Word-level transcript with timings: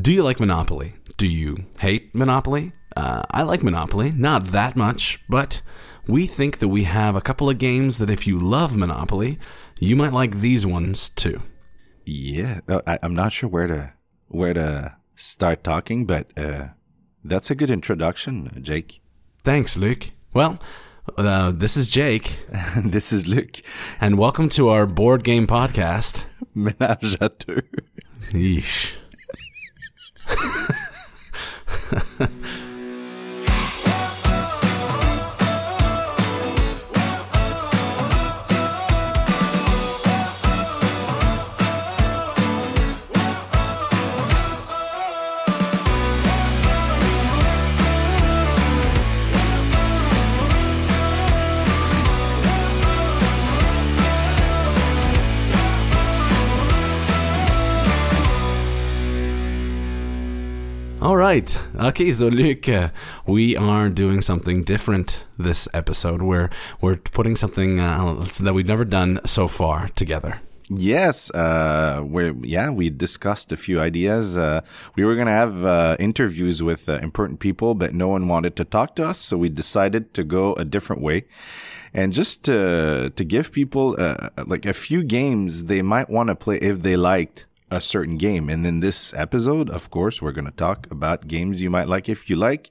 Do 0.00 0.12
you 0.12 0.24
like 0.24 0.40
Monopoly? 0.40 0.94
Do 1.18 1.28
you 1.28 1.66
hate 1.78 2.12
Monopoly? 2.16 2.72
Uh, 2.96 3.22
I 3.30 3.42
like 3.42 3.62
Monopoly, 3.62 4.10
not 4.10 4.46
that 4.46 4.74
much, 4.74 5.20
but 5.28 5.62
we 6.08 6.26
think 6.26 6.58
that 6.58 6.66
we 6.66 6.82
have 6.82 7.14
a 7.14 7.20
couple 7.20 7.48
of 7.48 7.58
games 7.58 7.98
that 7.98 8.10
if 8.10 8.26
you 8.26 8.40
love 8.40 8.76
Monopoly, 8.76 9.38
you 9.78 9.94
might 9.94 10.12
like 10.12 10.40
these 10.40 10.66
ones 10.66 11.10
too. 11.10 11.40
Yeah, 12.04 12.60
uh, 12.68 12.80
I, 12.88 12.98
I'm 13.04 13.14
not 13.14 13.32
sure 13.32 13.48
where 13.48 13.68
to 13.68 13.92
where 14.26 14.52
to 14.52 14.96
start 15.14 15.62
talking, 15.62 16.06
but 16.06 16.36
uh, 16.36 16.68
that's 17.22 17.52
a 17.52 17.54
good 17.54 17.70
introduction, 17.70 18.58
Jake. 18.62 19.00
Thanks, 19.44 19.76
Luke. 19.76 20.10
Well, 20.32 20.58
uh, 21.16 21.52
this 21.52 21.76
is 21.76 21.86
Jake, 21.88 22.40
this 22.84 23.12
is 23.12 23.28
Luke, 23.28 23.62
and 24.00 24.18
welcome 24.18 24.48
to 24.50 24.70
our 24.70 24.88
board 24.88 25.22
game 25.22 25.46
podcast. 25.46 26.26
Ménage 26.56 27.16
à 27.20 27.30
deux. 27.46 27.62
Yeesh. 28.32 28.96
All 30.36 32.28
right. 61.24 61.58
Okay, 61.76 62.12
so 62.12 62.28
Luke, 62.28 62.68
uh, 62.68 62.90
we 63.26 63.56
are 63.56 63.88
doing 63.88 64.20
something 64.20 64.62
different 64.62 65.24
this 65.38 65.66
episode. 65.72 66.20
Where 66.20 66.50
we're 66.82 66.96
putting 66.96 67.34
something 67.36 67.80
uh, 67.80 68.26
that 68.42 68.52
we've 68.52 68.68
never 68.68 68.84
done 68.84 69.20
so 69.24 69.48
far 69.48 69.88
together. 69.94 70.42
Yes, 70.68 71.30
uh, 71.30 72.02
we 72.04 72.32
yeah 72.42 72.68
we 72.68 72.90
discussed 72.90 73.52
a 73.52 73.56
few 73.56 73.80
ideas. 73.80 74.36
Uh, 74.36 74.60
we 74.96 75.04
were 75.06 75.16
gonna 75.16 75.38
have 75.44 75.64
uh, 75.64 75.96
interviews 75.98 76.62
with 76.62 76.88
uh, 76.90 76.98
important 77.08 77.40
people, 77.40 77.74
but 77.74 77.94
no 77.94 78.08
one 78.08 78.28
wanted 78.28 78.54
to 78.56 78.64
talk 78.64 78.94
to 78.96 79.04
us, 79.10 79.18
so 79.18 79.38
we 79.38 79.48
decided 79.48 80.12
to 80.14 80.24
go 80.24 80.52
a 80.54 80.64
different 80.64 81.00
way, 81.00 81.24
and 81.94 82.12
just 82.12 82.42
to 82.44 83.10
to 83.16 83.24
give 83.24 83.50
people 83.50 83.96
uh, 83.98 84.28
like 84.46 84.66
a 84.66 84.74
few 84.74 85.02
games 85.02 85.64
they 85.64 85.80
might 85.80 86.10
want 86.10 86.28
to 86.28 86.34
play 86.34 86.58
if 86.58 86.82
they 86.82 86.96
liked 86.96 87.46
a 87.74 87.80
certain 87.80 88.16
game. 88.16 88.48
And 88.48 88.66
in 88.66 88.80
this 88.80 89.12
episode, 89.14 89.68
of 89.68 89.90
course, 89.90 90.22
we're 90.22 90.32
gonna 90.32 90.52
talk 90.52 90.90
about 90.90 91.28
games 91.28 91.60
you 91.60 91.70
might 91.70 91.88
like 91.88 92.08
if 92.08 92.30
you 92.30 92.36
like 92.36 92.70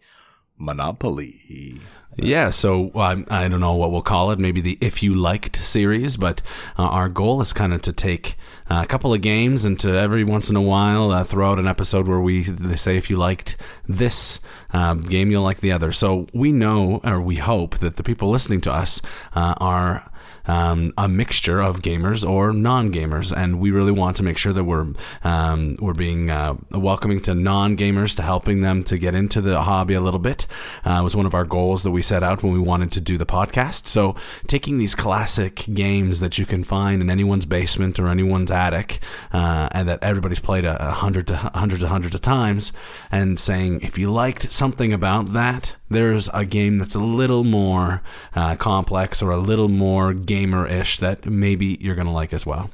Monopoly. 0.58 1.82
Yeah, 2.16 2.50
so 2.50 2.92
um, 2.94 3.26
I 3.30 3.48
don't 3.48 3.60
know 3.60 3.74
what 3.74 3.92
we'll 3.92 4.04
call 4.04 4.30
it. 4.32 4.38
Maybe 4.38 4.62
the 4.62 4.78
"If 4.80 5.02
You 5.02 5.14
Liked" 5.14 5.56
series, 5.56 6.16
but 6.16 6.42
uh, 6.78 6.84
our 6.84 7.10
goal 7.10 7.42
is 7.42 7.54
kind 7.54 7.74
of 7.74 7.82
to 7.84 7.92
take 7.92 8.36
uh, 8.70 8.82
a 8.84 8.88
couple 8.88 9.14
of 9.14 9.22
games 9.22 9.66
and 9.66 9.80
to 9.80 9.90
every 9.98 10.24
once 10.24 10.50
in 10.50 10.56
a 10.56 10.62
while 10.62 11.12
uh, 11.12 11.24
throw 11.24 11.52
out 11.52 11.60
an 11.60 11.68
episode 11.68 12.08
where 12.08 12.20
we 12.20 12.44
say 12.76 12.98
if 12.98 13.10
you 13.10 13.18
liked 13.18 13.58
this 13.88 14.40
um, 14.72 15.02
game, 15.02 15.32
you'll 15.32 15.44
like 15.44 15.62
the 15.62 15.72
other. 15.72 15.92
So 15.92 16.28
we 16.34 16.52
know, 16.52 17.02
or 17.04 17.20
we 17.20 17.38
hope, 17.38 17.80
that 17.80 17.96
the 17.96 18.04
people 18.04 18.30
listening 18.30 18.62
to 18.62 18.72
us 18.72 19.02
uh, 19.34 19.56
are 19.58 20.12
um, 20.46 20.94
a 20.98 21.08
mixture 21.08 21.62
of 21.62 21.82
gamers 21.82 22.28
or 22.28 22.54
non-gamers, 22.54 23.36
and 23.36 23.60
we 23.60 23.72
really 23.72 23.92
want 23.92 24.18
to 24.18 24.24
make 24.24 24.38
sure 24.38 24.54
that 24.54 24.64
we're 24.64 24.88
um, 25.24 25.76
we're 25.80 25.94
being 25.94 26.30
uh, 26.30 26.56
welcoming 26.72 27.22
to 27.22 27.34
non-gamers 27.34 28.16
to 28.16 28.22
helping 28.22 28.62
them 28.62 28.84
to 28.86 28.98
get 28.98 29.14
into 29.16 29.42
the 29.42 29.62
hobby 29.62 29.94
a 29.94 30.02
little 30.02 30.20
bit. 30.20 30.48
Uh, 30.84 31.02
was 31.04 31.16
one 31.16 31.26
of 31.26 31.34
our 31.34 31.46
goals 31.46 31.84
that 31.84 31.92
we 31.92 32.02
set 32.02 32.24
out 32.24 32.44
when 32.44 32.54
we 32.54 32.60
wanted 32.60 32.92
to 32.92 33.02
do 33.02 33.18
the 33.18 33.26
podcast. 33.26 33.88
So 33.88 34.16
taking 34.48 34.78
these 34.78 34.96
classic 34.96 35.66
games 35.74 36.20
that 36.20 36.38
you 36.38 36.46
can 36.46 36.64
find 36.64 37.02
in 37.02 37.10
anyone's 37.10 37.46
basement 37.46 38.00
or 38.00 38.08
anyone's 38.08 38.52
attic, 38.52 39.00
uh, 39.32 39.70
and 39.72 39.88
that 39.88 40.04
everybody's 40.04 40.40
played 40.40 40.66
a, 40.66 40.92
hundred 40.94 41.28
to 41.28 41.36
hundreds 41.36 41.84
hundreds 41.84 42.16
of 42.16 42.22
times, 42.22 42.74
and 43.12 43.40
saying 43.40 43.82
if 43.82 43.98
you 43.98 44.12
liked 44.12 44.52
something 44.52 44.94
about 44.94 45.34
that, 45.34 45.76
there's 45.90 46.30
a 46.34 46.46
game 46.46 46.78
that's 46.80 46.96
a 46.96 47.00
little 47.00 47.44
more 47.44 48.02
uh, 48.36 48.56
complex 48.56 49.22
or 49.22 49.32
a 49.32 49.38
little 49.38 49.70
more 49.70 50.14
gamer-ish 50.34 50.98
that 51.00 51.26
maybe 51.26 51.78
you're 51.80 51.96
going 51.96 52.08
to 52.08 52.20
like 52.22 52.34
as 52.34 52.46
well. 52.46 52.70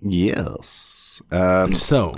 Yes. 0.00 1.20
Um, 1.30 1.74
So, 1.74 2.14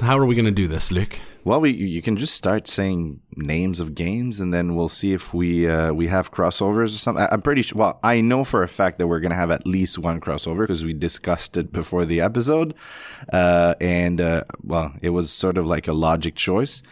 how 0.00 0.18
are 0.18 0.26
we 0.26 0.34
going 0.34 0.44
to 0.54 0.62
do 0.62 0.68
this, 0.68 0.90
Luke? 0.90 1.18
well, 1.44 1.60
we 1.60 1.70
you 1.72 2.00
can 2.02 2.16
just 2.16 2.34
start 2.34 2.68
saying 2.68 3.20
names 3.36 3.80
of 3.80 3.88
games, 3.94 4.38
and 4.40 4.54
then 4.54 4.76
we'll 4.76 4.88
see 5.00 5.12
if 5.12 5.34
we 5.34 5.68
uh, 5.68 5.92
we 5.92 6.06
have 6.06 6.30
crossovers 6.30 6.94
or 6.94 6.98
something. 6.98 7.26
I'm 7.32 7.42
pretty 7.42 7.62
sure. 7.62 7.78
Well, 7.78 7.98
I 8.14 8.20
know 8.20 8.44
for 8.44 8.62
a 8.62 8.68
fact 8.68 8.98
that 8.98 9.08
we're 9.08 9.18
gonna 9.24 9.34
have 9.44 9.50
at 9.50 9.66
least 9.66 9.98
one 9.98 10.20
crossover 10.20 10.60
because 10.60 10.84
we 10.84 10.92
discussed 10.94 11.56
it 11.56 11.72
before 11.72 12.04
the 12.04 12.20
episode, 12.20 12.74
uh, 13.32 13.74
and 13.80 14.20
uh, 14.20 14.44
well, 14.62 14.92
it 15.02 15.10
was 15.10 15.30
sort 15.32 15.58
of 15.58 15.66
like 15.66 15.88
a 15.88 15.92
logic 15.92 16.36
choice. 16.36 16.82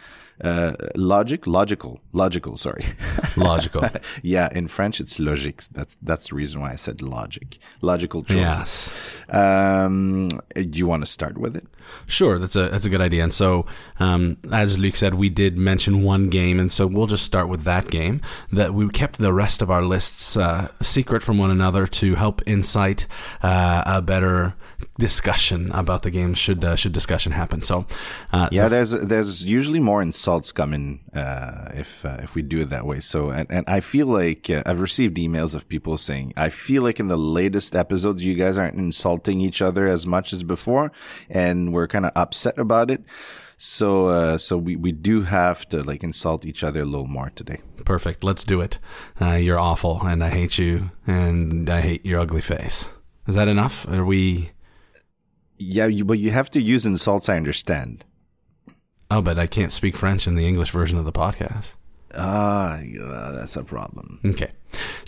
Uh, 0.43 0.73
logic, 0.95 1.45
logical, 1.45 1.99
logical. 2.13 2.57
Sorry. 2.57 2.85
Logical. 3.37 3.89
yeah, 4.23 4.49
in 4.51 4.67
French 4.67 4.99
it's 4.99 5.17
logique. 5.19 5.63
That's 5.71 5.95
that's 6.01 6.29
the 6.29 6.35
reason 6.35 6.59
why 6.61 6.71
I 6.73 6.75
said 6.75 7.01
logic. 7.01 7.59
Logical 7.81 8.23
choice. 8.23 8.35
yes. 8.35 9.17
Um, 9.29 10.27
do 10.53 10.77
you 10.79 10.85
want 10.85 11.03
to 11.03 11.05
start 11.05 11.37
with 11.37 11.55
it? 11.55 11.65
Sure, 12.07 12.37
that's 12.39 12.55
a 12.55 12.69
that's 12.69 12.85
a 12.85 12.89
good 12.89 13.01
idea. 13.01 13.23
And 13.23 13.33
so, 13.33 13.65
um, 13.99 14.37
as 14.51 14.77
Luke 14.77 14.95
said, 14.95 15.13
we 15.13 15.29
did 15.29 15.57
mention 15.57 16.03
one 16.03 16.29
game, 16.29 16.59
and 16.59 16.71
so 16.71 16.87
we'll 16.87 17.07
just 17.07 17.23
start 17.25 17.47
with 17.47 17.63
that 17.63 17.89
game. 17.89 18.21
That 18.51 18.73
we 18.73 18.89
kept 18.89 19.17
the 19.17 19.33
rest 19.33 19.61
of 19.61 19.69
our 19.71 19.81
lists 19.83 20.35
uh, 20.35 20.71
secret 20.81 21.23
from 21.23 21.37
one 21.37 21.51
another 21.51 21.87
to 21.87 22.15
help 22.15 22.41
incite 22.43 23.07
uh, 23.43 23.83
a 23.85 24.01
better 24.01 24.55
discussion 24.97 25.71
about 25.71 26.03
the 26.03 26.11
game. 26.11 26.33
Should 26.33 26.63
uh, 26.63 26.75
should 26.75 26.93
discussion 26.93 27.31
happen? 27.33 27.61
So, 27.61 27.85
uh, 28.33 28.49
Yeah, 28.51 28.63
the- 28.63 28.69
there's 28.75 28.91
there's 28.91 29.45
usually 29.45 29.79
more 29.79 30.01
insults 30.01 30.51
coming 30.51 30.99
uh, 31.13 31.71
if 31.73 32.05
uh, 32.05 32.17
if 32.23 32.35
we 32.35 32.41
do 32.41 32.59
it 32.61 32.69
that 32.69 32.85
way. 32.85 32.99
So, 32.99 33.29
and, 33.29 33.47
and 33.51 33.65
I 33.67 33.79
feel 33.81 34.07
like 34.07 34.49
uh, 34.49 34.63
I've 34.65 34.79
received 34.81 35.17
emails 35.17 35.53
of 35.55 35.67
people 35.67 35.97
saying 35.97 36.33
I 36.37 36.49
feel 36.49 36.83
like 36.83 36.99
in 36.99 37.07
the 37.07 37.17
latest 37.17 37.75
episodes 37.75 38.23
you 38.23 38.35
guys 38.35 38.57
aren't 38.57 38.77
insulting 38.77 39.41
each 39.41 39.61
other 39.61 39.87
as 39.87 40.05
much 40.05 40.33
as 40.33 40.43
before, 40.43 40.91
and 41.29 41.73
we're 41.73 41.87
kind 41.87 42.05
of 42.05 42.11
upset 42.15 42.57
about 42.59 42.89
it. 42.91 43.03
So, 43.57 44.07
uh, 44.07 44.37
so 44.39 44.57
we 44.57 44.75
we 44.75 44.91
do 44.91 45.21
have 45.21 45.69
to 45.69 45.83
like 45.83 46.03
insult 46.03 46.45
each 46.45 46.63
other 46.63 46.81
a 46.81 46.85
little 46.85 47.07
more 47.07 47.29
today. 47.35 47.59
perfect. 47.85 48.23
Let's 48.23 48.43
do 48.43 48.59
it. 48.61 48.79
Uh, 49.21 49.35
you're 49.35 49.59
awful, 49.59 50.01
and 50.03 50.23
I 50.23 50.29
hate 50.29 50.57
you, 50.57 50.89
and 51.05 51.69
I 51.69 51.81
hate 51.81 52.03
your 52.05 52.19
ugly 52.21 52.41
face. 52.41 52.89
Is 53.27 53.35
that 53.35 53.47
enough? 53.47 53.87
Are 53.87 54.03
we? 54.03 54.49
Yeah, 55.61 55.85
you, 55.85 56.03
but 56.03 56.17
you 56.17 56.31
have 56.31 56.49
to 56.51 56.61
use 56.61 56.85
insults. 56.85 57.29
I 57.29 57.37
understand. 57.37 58.03
Oh, 59.11 59.21
but 59.21 59.37
I 59.37 59.45
can't 59.45 59.71
speak 59.71 59.95
French 59.95 60.25
in 60.25 60.35
the 60.35 60.47
English 60.47 60.71
version 60.71 60.97
of 60.97 61.05
the 61.05 61.11
podcast. 61.11 61.75
Ah, 62.15 62.79
yeah, 62.79 63.31
that's 63.35 63.55
a 63.55 63.63
problem. 63.63 64.19
Okay. 64.25 64.51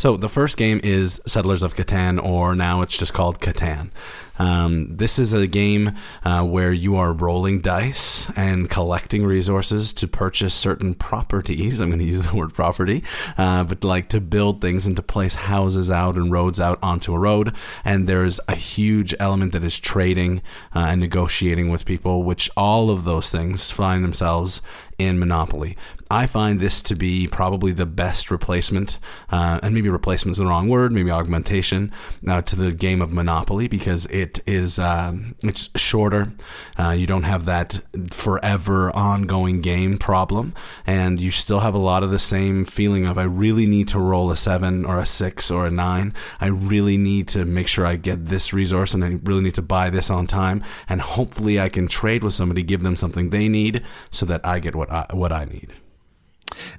So 0.04 0.18
the 0.18 0.28
first 0.28 0.58
game 0.58 0.82
is 0.84 1.22
Settlers 1.26 1.64
of 1.64 1.76
Catan, 1.76 2.22
or 2.22 2.56
now 2.56 2.82
it's 2.82 2.98
just 2.98 3.14
called 3.14 3.40
Catan. 3.40 3.90
Um, 4.38 4.98
this 4.98 5.18
is 5.18 5.32
a 5.32 5.48
game 5.48 5.92
uh, 6.26 6.44
where 6.44 6.74
you 6.74 6.98
are 6.98 7.14
rolling 7.14 7.62
dice 7.62 8.30
and 8.36 8.70
collecting 8.70 9.24
resources 9.24 9.94
to 9.94 10.08
purchase 10.10 10.54
certain 10.54 10.94
properties. 10.94 11.80
I'm 11.80 11.88
going 11.88 12.00
to 12.06 12.06
use 12.06 12.26
the 12.26 12.36
word 12.36 12.54
property, 12.54 13.02
uh, 13.38 13.64
but 13.64 13.86
like 13.86 14.10
to 14.10 14.20
build 14.20 14.60
things 14.60 14.86
and 14.86 14.98
to 14.98 15.02
place 15.02 15.36
houses 15.36 15.90
out 15.90 16.16
and 16.16 16.30
roads 16.30 16.60
out 16.60 16.80
onto 16.84 17.14
a 17.14 17.20
road. 17.20 17.56
And 17.86 18.06
there's 18.06 18.42
a 18.50 18.56
huge 18.56 19.16
element 19.22 19.54
that 19.54 19.64
is 19.64 19.80
trading 19.80 20.42
uh, 20.76 20.88
and 20.90 21.00
negotiating 21.00 21.70
with 21.70 21.86
people, 21.86 22.24
which 22.24 22.50
all 22.58 22.90
of 22.90 23.06
those 23.06 23.30
things 23.30 23.72
find 23.72 24.04
themselves 24.04 24.62
in 24.98 25.18
Monopoly. 25.18 25.78
I 26.10 26.28
find 26.28 26.60
this 26.60 26.82
to 26.84 26.96
be 26.96 27.28
probably 27.28 27.72
the 27.72 27.86
best 27.86 28.30
replacement, 28.30 29.00
uh, 29.30 29.60
and 29.64 29.74
maybe 29.74 29.90
replacement 29.90 30.34
is 30.34 30.38
the 30.38 30.46
wrong 30.46 30.68
word, 30.68 30.92
maybe 30.92 31.12
augmentation 31.12 31.92
uh, 32.28 32.42
to 32.44 32.56
the 32.56 32.72
game 32.74 33.02
of 33.02 33.14
Monopoly 33.14 33.68
because 33.68 34.06
it 34.08 34.40
is 34.46 34.80
um, 34.80 35.36
it's 35.44 35.70
shorter. 35.76 36.34
Uh, 36.78 36.92
you 36.92 37.08
don't 37.08 37.24
have 37.24 37.46
that 37.46 37.80
forever 38.12 38.96
ongoing 38.96 39.62
game 39.62 39.98
problem, 39.98 40.54
and 40.86 41.20
you 41.20 41.32
still 41.32 41.62
have 41.62 41.74
a 41.74 41.80
lot 41.80 42.04
of 42.04 42.12
the 42.12 42.20
same 42.20 42.66
feeling 42.66 43.06
of 43.06 43.18
I 43.18 43.24
really 43.24 43.66
need 43.66 43.88
to 43.90 44.00
roll 44.00 44.32
a 44.32 44.38
seven 44.38 44.86
or 44.86 45.00
a 45.00 45.06
six 45.06 45.50
or 45.52 45.66
a 45.66 45.72
nine. 45.72 46.14
I 46.40 46.48
really 46.48 46.98
need 46.98 47.28
to 47.30 47.46
make 47.46 47.68
sure 47.68 47.86
I 47.86 47.96
get 47.96 48.26
this 48.26 48.54
resource, 48.54 48.94
and 48.94 49.04
I 49.04 49.20
really 49.24 49.42
need 49.42 49.56
to 49.56 49.62
buy 49.62 49.90
this 49.90 50.10
on 50.10 50.28
time, 50.28 50.64
and 50.88 51.02
hopefully 51.02 51.60
I 51.60 51.70
can 51.70 51.88
trade 51.88 52.24
with 52.24 52.34
somebody, 52.34 52.64
give 52.64 52.84
them 52.84 52.96
something 52.96 53.30
they 53.30 53.48
need, 53.48 53.84
so 54.12 54.26
that 54.26 54.46
I 54.46 54.60
get 54.60 54.76
what 54.76 54.92
I, 54.92 55.06
what 55.12 55.32
I 55.32 55.46
need. 55.46 55.74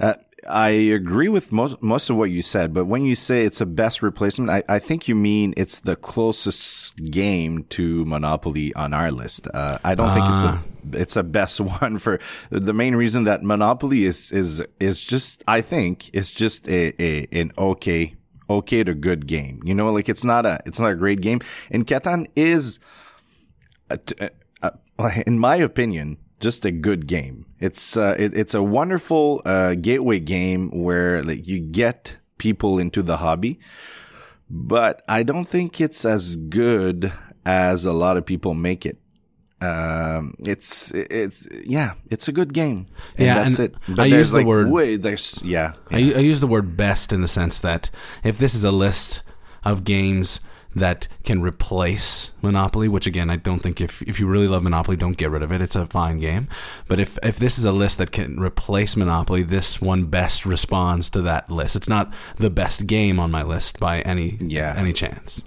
Uh, 0.00 0.14
I 0.49 0.69
agree 0.69 1.28
with 1.28 1.52
most 1.52 1.82
most 1.82 2.11
of 2.11 2.16
what 2.16 2.31
you 2.31 2.43
said, 2.43 2.75
but 2.75 2.84
when 2.84 3.05
you 3.05 3.14
say 3.14 3.44
it's 3.44 3.61
a 3.61 3.66
best 3.66 4.02
replacement, 4.02 4.50
I, 4.50 4.62
I 4.69 4.78
think 4.78 5.08
you 5.08 5.14
mean 5.14 5.55
it's 5.56 5.78
the 5.78 5.96
closest 5.96 6.96
game 6.96 7.64
to 7.70 8.05
Monopoly 8.05 8.75
on 8.75 8.93
our 8.93 9.11
list. 9.11 9.49
Uh, 9.52 9.78
I 9.84 9.94
don't 9.94 10.12
think 10.12 10.26
it's 10.28 10.43
a 10.43 11.00
it's 11.00 11.16
a 11.16 11.22
best 11.22 11.61
one 11.81 11.99
for 11.99 12.20
the 12.50 12.72
main 12.72 12.94
reason 12.94 13.25
that 13.25 13.43
Monopoly 13.43 14.05
is 14.05 14.31
is 14.32 14.62
is 14.81 15.00
just 15.00 15.43
I 15.49 15.61
think 15.61 16.10
it's 16.12 16.31
just 16.31 16.69
a, 16.69 16.94
a 17.02 17.26
an 17.32 17.52
okay 17.56 18.17
okay 18.49 18.84
to 18.84 18.94
good 18.94 19.26
game. 19.26 19.60
You 19.64 19.75
know, 19.75 19.90
like 19.93 20.08
it's 20.08 20.25
not 20.25 20.46
a 20.46 20.60
it's 20.67 20.78
not 20.78 20.90
a 20.90 20.96
great 20.96 21.20
game, 21.20 21.40
and 21.70 21.87
Catan 21.87 22.26
is, 22.37 22.78
a, 23.90 23.99
a, 24.62 24.72
a, 24.99 25.22
in 25.26 25.38
my 25.38 25.56
opinion, 25.56 26.19
just 26.44 26.64
a 26.67 26.70
good 26.70 27.06
game. 27.08 27.46
It's 27.58 27.96
uh, 27.96 28.14
it, 28.19 28.37
it's 28.37 28.55
a 28.55 28.62
wonderful 28.62 29.41
uh, 29.46 29.75
gateway 29.75 30.20
game 30.20 30.70
where 30.70 31.23
like 31.25 31.49
you 31.49 31.58
get 31.58 32.17
people 32.38 32.79
into 32.79 33.02
the 33.02 33.17
hobby, 33.17 33.58
but 34.50 35.02
I 35.08 35.23
don't 35.25 35.49
think 35.49 35.81
it's 35.81 36.05
as 36.05 36.37
good 36.37 37.12
as 37.46 37.85
a 37.87 37.93
lot 37.93 38.17
of 38.19 38.26
people 38.26 38.52
make 38.52 38.85
it. 38.85 38.99
Um, 39.61 40.35
it's 40.41 40.93
it's 40.94 41.49
yeah, 41.64 41.94
it's 42.11 42.29
a 42.29 42.32
good 42.32 42.52
game. 42.52 42.87
And 43.17 43.26
Yeah, 43.26 43.35
that's 43.43 43.58
and 43.58 43.70
it. 43.70 43.76
But 43.88 44.00
I 44.00 44.06
use 44.06 44.31
the 44.31 44.38
like 44.38 44.46
word- 44.46 44.70
way 44.70 44.96
there's 44.96 45.41
yeah, 45.43 45.73
I, 45.91 45.96
I 45.96 46.20
use 46.20 46.41
the 46.41 46.46
word 46.46 46.76
best 46.76 47.12
in 47.12 47.23
the 47.23 47.29
sense 47.29 47.58
that 47.61 47.88
if 48.23 48.37
this 48.37 48.55
is 48.55 48.64
a 48.64 48.73
list 48.73 49.23
of 49.64 49.82
games 49.85 50.41
that 50.75 51.09
can 51.25 51.41
replace 51.43 52.31
Monopoly, 52.43 52.88
which 52.88 53.06
again 53.06 53.31
I 53.31 53.37
don't 53.37 53.61
think 53.61 53.81
if 53.81 54.03
if 54.03 54.19
you 54.21 54.26
really 54.26 54.49
love 54.49 54.62
Monopoly, 54.62 54.97
don't 54.97 55.17
get 55.17 55.31
rid 55.31 55.43
of 55.43 55.53
it. 55.53 55.61
It's 55.62 55.76
a 55.76 55.87
fine 55.87 56.19
game. 56.19 56.49
But 56.88 57.00
if 57.00 57.19
if 57.23 57.37
this 57.38 57.59
is 57.59 57.65
a 57.65 57.73
list 57.73 57.99
that 57.99 58.12
can 58.12 58.38
replace 58.41 58.97
Monopoly, 58.97 59.43
this 59.43 59.81
one 59.81 60.06
best 60.06 60.44
responds 60.47 61.11
to 61.11 61.23
that 61.23 61.50
list. 61.50 61.76
It's 61.76 61.88
not 61.88 62.12
the 62.37 62.50
best 62.50 62.87
game 62.87 63.19
on 63.19 63.31
my 63.31 63.43
list 63.43 63.79
by 63.79 64.00
any 64.00 64.38
Yeah. 64.41 64.75
any 64.76 64.93
chance. 64.93 65.43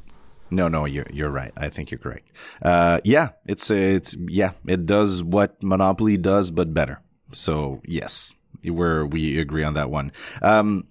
No, 0.50 0.70
no, 0.70 0.86
you're 0.86 1.08
you're 1.12 1.30
right. 1.30 1.52
I 1.58 1.68
think 1.70 1.92
you're 1.92 2.00
correct. 2.00 2.32
Uh, 2.62 3.02
yeah, 3.04 3.30
it's 3.46 3.70
it's 3.70 4.16
yeah, 4.30 4.52
it 4.66 4.86
does 4.86 5.22
what 5.24 5.62
Monopoly 5.62 6.16
does, 6.18 6.52
but 6.52 6.74
better. 6.74 7.02
So 7.34 7.82
yes, 7.86 8.34
we're 8.64 9.06
we 9.06 9.40
agree 9.40 9.64
on 9.66 9.74
that 9.74 9.90
one. 9.90 10.14
Um, 10.42 10.86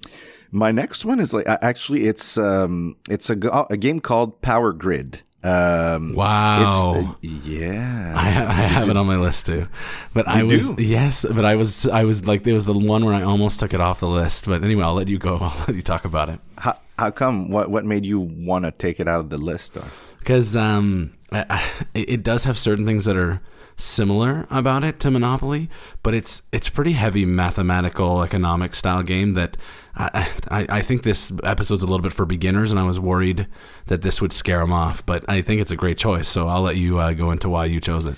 my 0.56 0.73
next 0.73 1.05
one 1.05 1.20
is 1.20 1.32
like 1.35 1.47
actually 1.47 2.06
it's 2.06 2.38
um 2.38 2.97
it's 3.08 3.29
a 3.31 3.37
go- 3.37 3.67
a 3.70 3.76
game 3.76 4.00
called 4.00 4.41
Power 4.43 4.73
Grid. 4.73 5.20
Um, 5.44 6.14
Wow. 6.14 6.64
It's, 6.73 7.05
uh, 7.05 7.14
yeah. 7.44 8.14
I, 8.17 8.31
ha- 8.31 8.47
I 8.49 8.53
have 8.67 8.88
it 8.88 8.97
on 8.97 9.06
my 9.06 9.17
list 9.17 9.47
too, 9.47 9.69
but 10.12 10.26
I 10.26 10.43
was 10.43 10.70
do? 10.73 10.82
yes, 10.82 11.25
but 11.25 11.44
I 11.44 11.55
was 11.55 11.87
I 11.87 12.03
was 12.05 12.26
like 12.26 12.44
it 12.47 12.53
was 12.53 12.64
the 12.64 12.73
one 12.73 13.05
where 13.05 13.14
I 13.14 13.23
almost 13.23 13.61
took 13.61 13.73
it 13.73 13.81
off 13.81 14.00
the 14.00 14.08
list. 14.08 14.47
But 14.47 14.64
anyway, 14.64 14.82
I'll 14.82 14.94
let 14.94 15.08
you 15.08 15.19
go. 15.19 15.37
I'll 15.41 15.56
let 15.69 15.76
you 15.76 15.82
talk 15.82 16.05
about 16.05 16.31
it. 16.31 16.41
how, 16.58 16.76
how 16.99 17.11
come? 17.12 17.50
What 17.50 17.70
what 17.70 17.85
made 17.85 18.05
you 18.05 18.19
want 18.20 18.64
to 18.64 18.73
take 18.73 18.99
it 18.99 19.06
out 19.06 19.20
of 19.20 19.29
the 19.31 19.38
list? 19.38 19.76
Because 20.19 20.56
um, 20.56 21.12
I, 21.31 21.44
I, 21.49 21.70
it 21.94 22.25
does 22.25 22.43
have 22.44 22.58
certain 22.58 22.85
things 22.87 23.05
that 23.05 23.17
are 23.17 23.41
similar 23.76 24.46
about 24.50 24.84
it 24.84 24.99
to 25.00 25.11
Monopoly, 25.11 25.69
but 26.02 26.14
it's 26.14 26.43
it's 26.52 26.69
pretty 26.69 26.93
heavy 26.93 27.25
mathematical 27.25 28.23
economic 28.23 28.75
style 28.75 29.02
game 29.02 29.34
that 29.34 29.56
I, 29.94 30.28
I 30.49 30.67
I 30.69 30.81
think 30.82 31.02
this 31.02 31.32
episode's 31.44 31.82
a 31.82 31.87
little 31.87 32.02
bit 32.02 32.12
for 32.12 32.26
beginners, 32.26 32.70
and 32.70 32.81
I 32.81 32.84
was 32.84 32.99
worried 32.99 33.46
that 33.87 34.02
this 34.02 34.20
would 34.20 34.32
scare 34.32 34.61
them 34.61 34.73
off. 34.73 35.05
But 35.05 35.25
I 35.28 35.43
think 35.43 35.61
it's 35.61 35.73
a 35.73 35.76
great 35.76 35.99
choice, 35.99 36.28
so 36.28 36.49
I'll 36.49 36.62
let 36.62 36.76
you 36.76 36.99
uh, 36.99 37.12
go 37.12 37.31
into 37.31 37.49
why 37.49 37.67
you 37.67 37.81
chose 37.81 38.06
it. 38.06 38.17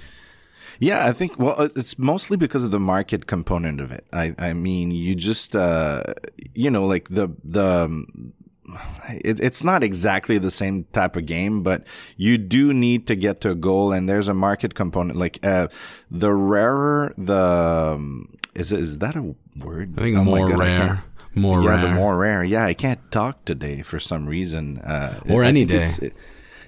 Yeah, 0.80 1.06
I 1.06 1.12
think 1.12 1.38
well, 1.38 1.70
it's 1.74 1.98
mostly 1.98 2.36
because 2.36 2.62
of 2.62 2.70
the 2.70 2.78
market 2.78 3.26
component 3.26 3.80
of 3.80 3.90
it. 3.90 4.06
I 4.12 4.34
I 4.38 4.52
mean, 4.52 4.92
you 4.92 5.16
just 5.16 5.56
uh, 5.56 6.04
you 6.54 6.70
know, 6.70 6.86
like 6.86 7.08
the 7.08 7.28
the. 7.42 8.04
It, 9.08 9.40
it's 9.40 9.64
not 9.64 9.82
exactly 9.82 10.38
the 10.38 10.50
same 10.50 10.84
type 10.92 11.16
of 11.16 11.24
game, 11.26 11.62
but 11.62 11.84
you 12.16 12.36
do 12.38 12.72
need 12.74 13.06
to 13.06 13.16
get 13.16 13.40
to 13.42 13.50
a 13.50 13.54
goal, 13.54 13.92
and 13.92 14.08
there's 14.08 14.28
a 14.28 14.34
market 14.34 14.74
component. 14.74 15.18
Like 15.18 15.38
uh, 15.44 15.68
the 16.10 16.32
rarer 16.32 17.14
the 17.16 17.94
um, 17.96 18.28
is 18.54 18.72
it, 18.72 18.80
is 18.80 18.98
that 18.98 19.16
a 19.16 19.34
word? 19.56 19.94
I 19.98 20.02
think 20.02 20.18
Oh 20.18 20.24
more 20.24 20.48
God, 20.50 20.58
rare, 20.58 21.04
more 21.34 21.62
yeah, 21.62 21.68
rare, 21.74 21.82
the 21.88 21.94
more 21.94 22.16
rare. 22.16 22.44
Yeah, 22.44 22.64
I 22.64 22.74
can't 22.74 23.00
talk 23.10 23.44
today 23.44 23.82
for 23.82 23.98
some 23.98 24.26
reason. 24.26 24.78
Uh, 24.78 25.20
Or 25.30 25.44
I 25.44 25.48
any 25.48 25.64
day. 25.64 25.86
it- 26.02 26.14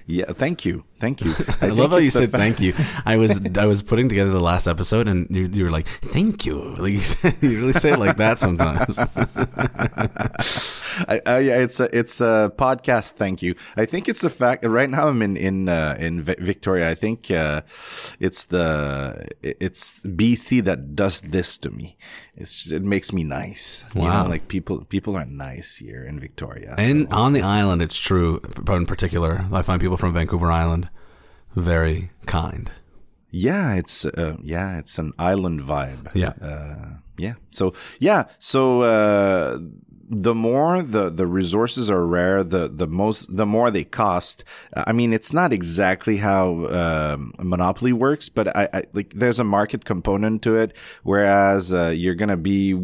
yeah, 0.07 0.25
thank 0.33 0.65
you, 0.65 0.83
thank 1.01 1.21
you. 1.25 1.31
I, 1.37 1.43
think 1.67 1.75
love 1.77 1.91
how 1.91 1.97
you 1.97 2.11
said 2.11 2.31
fa- 2.31 2.37
thank 2.37 2.61
you. 2.61 2.73
I 3.05 3.17
was 3.17 3.41
I 3.57 3.65
was 3.65 3.81
putting 3.81 4.07
together 4.07 4.29
the 4.31 4.39
last 4.39 4.67
episode, 4.67 5.07
and 5.09 5.27
you, 5.29 5.49
you 5.51 5.63
were 5.65 5.71
like, 5.71 5.87
"Thank 6.15 6.45
you." 6.45 6.75
Like 6.77 6.93
you, 6.97 7.01
said, 7.01 7.35
you 7.41 7.57
really 7.59 7.73
say 7.73 7.91
it 7.91 7.99
like 7.99 8.17
that 8.17 8.39
sometimes. 8.39 8.97
I, 11.07 11.21
I, 11.25 11.39
yeah, 11.39 11.57
it's 11.59 11.79
a 11.79 11.89
it's 11.97 12.21
a 12.21 12.51
podcast. 12.57 13.13
Thank 13.13 13.41
you. 13.41 13.55
I 13.75 13.85
think 13.85 14.07
it's 14.07 14.21
the 14.21 14.29
fact. 14.29 14.65
Right 14.65 14.89
now, 14.89 15.07
I'm 15.07 15.21
in 15.21 15.35
in 15.37 15.69
uh, 15.69 15.95
in 15.99 16.21
Vi- 16.21 16.35
Victoria. 16.39 16.89
I 16.89 16.95
think 16.95 17.31
uh, 17.31 17.61
it's 18.19 18.45
the 18.45 19.27
it's 19.41 19.99
BC 20.01 20.63
that 20.65 20.95
does 20.95 21.21
this 21.21 21.57
to 21.59 21.69
me. 21.71 21.97
It's 22.35 22.71
it 22.71 22.83
makes 22.83 23.11
me 23.11 23.23
nice. 23.23 23.83
You 23.95 24.01
Wow. 24.01 24.23
know, 24.23 24.29
like 24.29 24.47
people 24.47 24.85
people 24.85 25.15
are 25.17 25.25
nice 25.25 25.77
here 25.77 26.03
in 26.03 26.19
Victoria. 26.19 26.75
so- 26.77 26.83
And 26.83 27.11
on 27.13 27.33
the 27.33 27.41
island, 27.41 27.81
it's 27.81 27.97
true. 27.99 28.39
But 28.61 28.75
in 28.75 28.85
particular, 28.85 29.45
I 29.51 29.61
find 29.63 29.81
people 29.81 29.97
from 29.97 30.13
Vancouver 30.13 30.51
Island 30.51 30.89
very 31.55 32.11
kind. 32.25 32.71
Yeah, 33.29 33.73
it's 33.75 34.05
uh, 34.05 34.37
yeah, 34.43 34.77
it's 34.77 34.97
an 34.97 35.13
island 35.17 35.61
vibe. 35.61 36.13
Yeah. 36.13 36.33
uh, 36.41 36.97
yeah. 37.17 37.35
So 37.51 37.73
yeah, 37.99 38.25
so 38.39 38.81
uh, 38.81 39.59
the 40.09 40.35
more 40.35 40.81
the 40.81 41.09
the 41.09 41.25
resources 41.25 41.89
are 41.89 42.05
rare, 42.05 42.43
the 42.43 42.67
the 42.67 42.87
most 42.87 43.35
the 43.35 43.45
more 43.45 43.71
they 43.71 43.85
cost. 43.85 44.43
I 44.75 44.91
mean, 44.91 45.13
it's 45.13 45.31
not 45.31 45.53
exactly 45.53 46.17
how 46.17 46.65
um, 46.65 47.33
Monopoly 47.39 47.93
works, 47.93 48.27
but 48.27 48.53
I, 48.55 48.67
I 48.73 48.83
like 48.91 49.13
there's 49.15 49.39
a 49.39 49.45
market 49.45 49.85
component 49.85 50.41
to 50.43 50.55
it. 50.57 50.75
Whereas 51.03 51.71
uh, 51.71 51.93
you're 51.95 52.15
gonna 52.15 52.37
be 52.37 52.77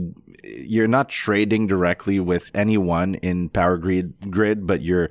you're 0.43 0.87
not 0.87 1.09
trading 1.09 1.67
directly 1.67 2.21
with 2.21 2.49
anyone 2.55 3.15
in 3.15 3.49
Power 3.49 3.77
Grid 3.77 4.31
Grid, 4.31 4.65
but 4.65 4.81
you're 4.81 5.09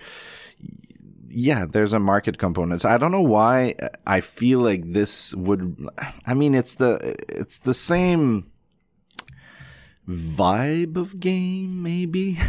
yeah, 1.29 1.67
there's 1.67 1.93
a 1.93 1.99
market 2.01 2.39
component. 2.39 2.85
I 2.85 2.99
don't 2.99 3.13
know 3.13 3.23
why 3.23 3.75
I 4.07 4.21
feel 4.21 4.61
like 4.61 4.93
this 4.93 5.35
would. 5.35 5.77
I 6.27 6.35
mean, 6.35 6.55
it's 6.55 6.75
the 6.75 7.17
it's 7.29 7.59
the 7.59 7.75
same 7.75 8.51
vibe 10.09 10.97
of 10.97 11.19
game, 11.21 11.83
maybe. 11.83 12.39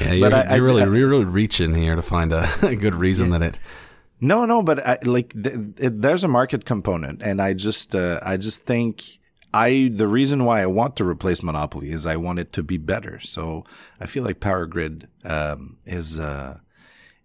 Yeah, 0.00 0.12
you're, 0.12 0.34
I- 0.34 0.40
I- 0.42 0.56
you're 0.56 0.64
really 0.64 0.82
I- 0.82 0.86
you're 0.86 1.08
really 1.10 1.24
reaching 1.24 1.74
here 1.74 1.94
to 1.96 2.02
find 2.02 2.32
a, 2.32 2.48
a 2.66 2.76
good 2.76 2.94
reason 2.94 3.30
that 3.30 3.42
it. 3.42 3.58
no, 4.20 4.44
no, 4.46 4.62
but 4.62 4.86
I, 4.86 4.98
like 5.04 5.32
th- 5.42 5.56
it, 5.78 6.00
there's 6.02 6.24
a 6.24 6.28
market 6.28 6.64
component, 6.64 7.22
and 7.22 7.40
I 7.42 7.52
just 7.54 7.94
uh, 7.94 8.20
I 8.22 8.36
just 8.36 8.62
think. 8.62 9.18
I 9.52 9.90
the 9.92 10.06
reason 10.06 10.44
why 10.44 10.62
I 10.62 10.66
want 10.66 10.94
to 10.98 11.04
replace 11.04 11.42
Monopoly 11.42 11.90
is 11.90 12.06
I 12.06 12.14
want 12.14 12.38
it 12.38 12.52
to 12.52 12.62
be 12.62 12.76
better. 12.78 13.18
So 13.18 13.64
I 13.98 14.06
feel 14.06 14.22
like 14.22 14.38
Power 14.38 14.64
Grid 14.64 15.08
um, 15.24 15.76
is 15.86 16.20
uh, 16.20 16.60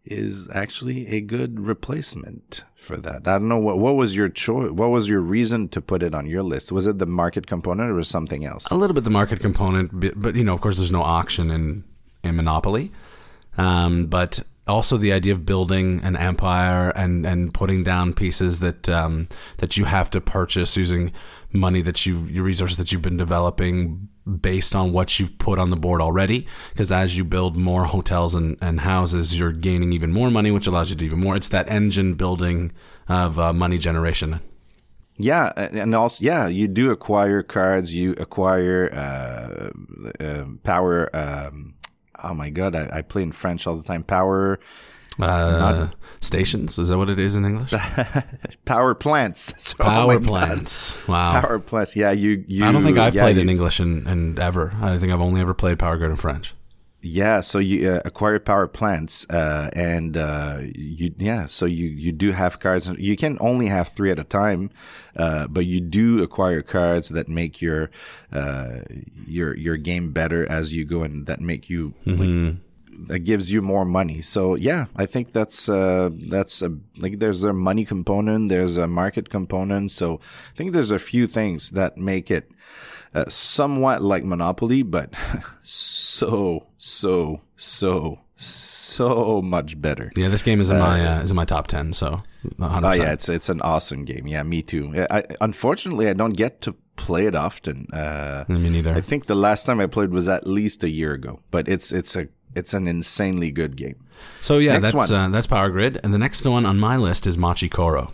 is 0.05 0.47
actually 0.53 1.07
a 1.07 1.21
good 1.21 1.59
replacement 1.59 2.63
for 2.75 2.97
that. 2.97 3.27
I 3.27 3.33
don't 3.33 3.47
know 3.47 3.57
what 3.57 3.79
what 3.79 3.95
was 3.95 4.15
your 4.15 4.29
choice. 4.29 4.71
What 4.71 4.89
was 4.89 5.07
your 5.07 5.21
reason 5.21 5.67
to 5.69 5.81
put 5.81 6.03
it 6.03 6.13
on 6.13 6.27
your 6.27 6.43
list? 6.43 6.71
Was 6.71 6.88
it 6.88 7.00
the 7.00 7.05
market 7.05 7.47
component 7.47 7.89
or 7.89 7.95
was 7.95 8.07
something 8.07 8.45
else? 8.45 8.65
a 8.71 8.75
little 8.75 8.93
bit 8.93 9.03
the 9.03 9.09
market 9.09 9.39
component, 9.39 10.00
but, 10.00 10.13
but 10.15 10.35
you 10.35 10.43
know, 10.43 10.53
of 10.53 10.62
course, 10.62 10.77
there's 10.77 10.91
no 10.91 11.01
auction 11.01 11.50
in 11.51 11.83
in 12.24 12.35
Monopoly, 12.35 12.91
um, 13.57 14.07
but 14.07 14.41
also 14.67 14.97
the 14.97 15.13
idea 15.13 15.33
of 15.33 15.45
building 15.45 16.01
an 16.03 16.15
empire 16.15 16.89
and 16.89 17.25
and 17.25 17.53
putting 17.53 17.83
down 17.83 18.13
pieces 18.13 18.59
that 18.59 18.88
um, 18.89 19.27
that 19.57 19.77
you 19.77 19.85
have 19.85 20.09
to 20.12 20.21
purchase 20.21 20.77
using 20.77 21.12
money 21.55 21.81
that 21.81 22.05
you 22.05 22.25
your 22.25 22.43
resources 22.43 22.77
that 22.77 22.91
you've 22.91 23.01
been 23.01 23.17
developing 23.17 24.07
based 24.41 24.75
on 24.75 24.91
what 24.91 25.19
you've 25.19 25.38
put 25.38 25.59
on 25.59 25.69
the 25.69 25.75
board 25.75 26.01
already 26.01 26.47
because 26.71 26.91
as 26.91 27.17
you 27.17 27.24
build 27.24 27.55
more 27.55 27.85
hotels 27.85 28.33
and, 28.33 28.57
and 28.62 28.81
houses 28.81 29.38
you're 29.39 29.51
gaining 29.51 29.93
even 29.93 30.12
more 30.12 30.31
money 30.31 30.51
which 30.51 30.67
allows 30.67 30.89
you 30.89 30.95
to 30.95 31.00
do 31.00 31.05
even 31.05 31.19
more 31.19 31.35
it's 31.35 31.50
that 31.50 31.69
engine 31.69 32.15
building 32.15 32.71
of 33.07 33.39
uh, 33.39 33.53
money 33.53 33.77
generation 33.77 34.39
Yeah, 35.17 35.53
and 35.55 35.95
also 35.95 36.24
yeah, 36.25 36.47
you 36.47 36.67
do 36.67 36.91
acquire 36.91 37.41
cards. 37.41 37.93
You 37.93 38.15
acquire 38.17 38.91
uh, 38.93 39.69
uh, 40.21 40.45
power. 40.63 41.09
Um, 41.15 41.75
oh 42.21 42.33
my 42.33 42.50
god, 42.50 42.75
I, 42.75 42.89
I 42.97 43.01
play 43.01 43.24
in 43.24 43.31
French 43.31 43.65
all 43.65 43.77
the 43.77 43.83
time. 43.83 44.03
Power, 44.03 44.59
uh, 45.19 45.89
stations 46.22 46.77
is 46.77 46.89
that 46.89 46.98
what 46.98 47.10
it 47.10 47.19
is 47.19 47.36
in 47.36 47.45
english 47.45 47.74
power 48.65 48.93
plants. 48.95 49.53
So, 49.65 49.75
oh 49.79 49.84
Power 49.84 50.19
God. 50.19 50.27
plants. 50.27 51.07
Wow. 51.07 51.41
Power 51.41 51.60
plants. 51.60 51.95
Yeah, 51.95 52.12
you. 52.12 52.43
you 52.48 52.65
I 52.65 52.72
don't 52.72 52.84
think 52.84 52.98
I've 52.98 53.15
yeah, 53.15 53.24
played 53.24 53.36
you- 53.38 53.41
in 53.43 53.50
English 53.50 53.79
in, 53.79 54.07
in 54.07 54.38
ever. 54.39 54.74
I 54.81 54.98
think 54.98 55.12
I've 55.13 55.22
only 55.22 55.41
ever 55.41 55.53
played 55.53 55.79
Power 55.79 55.98
Grid 55.98 56.12
in 56.12 56.17
French. 56.17 56.53
Yeah, 57.01 57.41
so 57.41 57.60
you 57.60 57.88
uh, 57.91 58.01
acquire 58.03 58.39
power 58.39 58.67
plants, 58.67 59.27
uh, 59.29 59.69
and 59.74 60.17
uh, 60.17 60.62
you 60.74 61.13
yeah, 61.17 61.45
so 61.45 61.65
you 61.67 61.86
you 61.86 62.12
do 62.12 62.31
have 62.31 62.60
cards. 62.60 62.89
You 62.98 63.15
can 63.15 63.38
only 63.39 63.67
have 63.67 63.89
three 63.89 64.10
at 64.10 64.17
a 64.17 64.24
time, 64.24 64.72
uh, 65.15 65.45
but 65.48 65.67
you 65.67 65.81
do 65.81 66.24
acquire 66.24 66.63
cards 66.63 67.10
that 67.10 67.27
make 67.29 67.62
your 67.62 67.91
uh, 68.34 68.79
your 69.27 69.55
your 69.55 69.77
game 69.77 70.13
better 70.13 70.50
as 70.51 70.74
you 70.74 70.84
go, 70.84 71.03
and 71.03 71.27
that 71.27 71.39
make 71.39 71.69
you 71.69 71.93
like, 72.07 72.55
that 73.08 73.20
gives 73.20 73.52
you 73.52 73.62
more 73.62 73.86
money. 73.86 74.22
So 74.22 74.56
yeah, 74.56 74.86
I 74.96 75.06
think 75.06 75.32
that's 75.32 75.70
uh, 75.70 76.10
that's 76.14 76.62
a, 76.62 76.78
like 76.98 77.20
there's 77.20 77.44
a 77.44 77.54
money 77.54 77.86
component, 77.86 78.50
there's 78.50 78.78
a 78.78 78.88
market 78.88 79.30
component. 79.30 79.92
So 79.92 80.20
I 80.54 80.58
think 80.58 80.74
there's 80.74 80.92
a 80.92 81.00
few 81.00 81.28
things 81.28 81.72
that 81.72 81.98
make 81.98 82.32
it 82.32 82.50
uh, 83.14 83.25
somewhat 83.30 84.02
like 84.02 84.24
Monopoly, 84.24 84.84
but 84.84 85.14
so 85.64 86.68
so 86.78 87.42
so 87.58 88.20
so 88.36 89.42
much 89.42 89.82
better. 89.82 90.12
Yeah, 90.16 90.30
this 90.30 90.42
game 90.42 90.62
is 90.62 90.70
in 90.70 90.80
my 90.80 91.06
uh, 91.06 91.22
is 91.22 91.32
in 91.32 91.36
my 91.36 91.46
top 91.46 91.68
ten. 91.68 91.94
So, 91.94 92.22
100%. 92.46 92.84
Oh 92.84 92.94
yeah, 92.94 93.14
it's 93.14 93.30
it's 93.30 93.50
an 93.50 93.62
awesome 93.62 94.06
game. 94.06 94.28
Yeah, 94.28 94.44
me 94.44 94.62
too. 94.62 95.06
I, 95.10 95.24
unfortunately, 95.42 96.08
I 96.10 96.14
don't 96.14 96.36
get 96.36 96.62
to 96.62 96.75
play 96.96 97.25
it 97.25 97.36
often. 97.36 97.88
Uh, 97.94 98.46
me 98.48 98.70
neither. 98.70 98.94
I 98.94 99.02
think 99.02 99.25
the 99.25 99.36
last 99.36 99.66
time 99.66 99.80
I 99.80 99.88
played 99.88 100.12
was 100.12 100.28
at 100.28 100.48
least 100.48 100.84
a 100.84 100.90
year 100.90 101.14
ago. 101.14 101.40
But 101.52 101.68
it's 101.68 101.92
it's 101.92 102.16
a 102.16 102.28
it's 102.55 102.74
an 102.74 102.88
insanely 102.88 103.51
good 103.51 103.75
game. 103.75 103.97
So 104.41 104.57
yeah, 104.57 104.77
Next 104.77 104.93
that's 104.93 105.12
uh, 105.12 105.29
that's 105.29 105.47
Power 105.47 105.69
Grid, 105.69 106.00
and 106.03 106.13
the 106.13 106.17
next 106.17 106.45
one 106.45 106.65
on 106.65 106.79
my 106.79 106.97
list 106.97 107.27
is 107.27 107.38
Machi 107.38 107.69
Koro. 107.69 108.13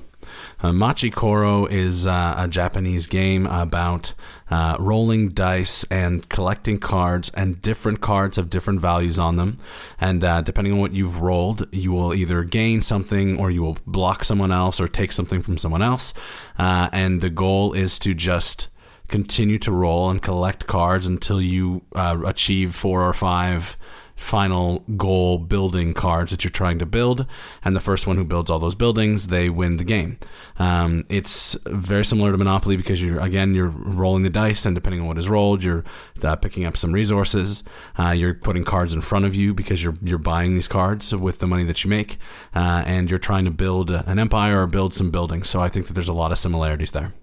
Uh, 0.61 0.71
Machi 0.71 1.09
Koro 1.09 1.65
is 1.65 2.05
uh, 2.05 2.35
a 2.37 2.47
Japanese 2.47 3.07
game 3.07 3.47
about 3.47 4.13
uh, 4.49 4.75
rolling 4.79 5.29
dice 5.29 5.83
and 5.85 6.27
collecting 6.29 6.77
cards, 6.77 7.31
and 7.33 7.61
different 7.61 8.01
cards 8.01 8.37
have 8.37 8.49
different 8.49 8.79
values 8.79 9.17
on 9.17 9.35
them. 9.35 9.57
And 9.99 10.23
uh, 10.23 10.41
depending 10.41 10.73
on 10.73 10.79
what 10.79 10.93
you've 10.93 11.19
rolled, 11.19 11.67
you 11.73 11.91
will 11.91 12.13
either 12.13 12.43
gain 12.43 12.81
something, 12.81 13.39
or 13.39 13.49
you 13.49 13.61
will 13.61 13.77
block 13.85 14.23
someone 14.23 14.51
else, 14.51 14.79
or 14.79 14.87
take 14.87 15.11
something 15.11 15.41
from 15.41 15.57
someone 15.57 15.81
else. 15.81 16.13
Uh, 16.57 16.89
and 16.91 17.21
the 17.21 17.29
goal 17.29 17.73
is 17.73 17.97
to 17.99 18.13
just 18.13 18.69
continue 19.07 19.57
to 19.59 19.71
roll 19.71 20.09
and 20.09 20.21
collect 20.21 20.67
cards 20.67 21.05
until 21.05 21.41
you 21.41 21.81
uh, 21.95 22.21
achieve 22.25 22.73
four 22.73 23.03
or 23.03 23.13
five 23.13 23.77
final 24.15 24.79
goal 24.97 25.37
building 25.37 25.93
cards 25.93 26.31
that 26.31 26.43
you're 26.43 26.51
trying 26.51 26.79
to 26.79 26.85
build. 26.85 27.25
And 27.63 27.75
the 27.75 27.79
first 27.79 28.07
one 28.07 28.17
who 28.17 28.23
builds 28.23 28.49
all 28.49 28.59
those 28.59 28.75
buildings 28.75 29.27
they 29.27 29.49
win 29.49 29.77
the 29.77 29.83
game. 29.83 30.17
Um, 30.59 31.05
it's 31.09 31.55
very 31.65 32.05
similar 32.05 32.31
to 32.31 32.37
monopoly 32.37 32.77
because 32.77 33.01
you're 33.01 33.19
again 33.19 33.53
you're 33.53 33.67
rolling 33.67 34.23
the 34.23 34.29
dice 34.29 34.65
and 34.65 34.75
depending 34.75 35.01
on 35.01 35.07
what 35.07 35.17
is 35.17 35.29
rolled 35.29 35.63
you're 35.63 35.83
uh, 36.23 36.35
picking 36.35 36.65
up 36.65 36.77
some 36.77 36.91
resources. 36.91 37.63
Uh, 37.97 38.11
you're 38.11 38.33
putting 38.33 38.63
cards 38.63 38.93
in 38.93 39.01
front 39.01 39.25
of 39.25 39.35
you 39.35 39.53
because 39.53 39.83
you're 39.83 39.95
you're 40.01 40.17
buying 40.17 40.53
these 40.53 40.67
cards 40.67 41.15
with 41.15 41.39
the 41.39 41.47
money 41.47 41.63
that 41.63 41.83
you 41.83 41.89
make. 41.89 42.17
Uh, 42.55 42.83
and 42.85 43.09
you're 43.09 43.19
trying 43.19 43.45
to 43.45 43.51
build 43.51 43.91
an 43.91 44.19
empire 44.19 44.61
or 44.61 44.67
build 44.67 44.93
some 44.93 45.11
buildings. 45.11 45.49
So 45.49 45.61
i 45.61 45.69
think 45.69 45.87
that 45.87 45.93
there's 45.93 46.07
a 46.07 46.13
lot 46.13 46.31
of 46.31 46.37
similarities 46.37 46.91
there 46.91 47.13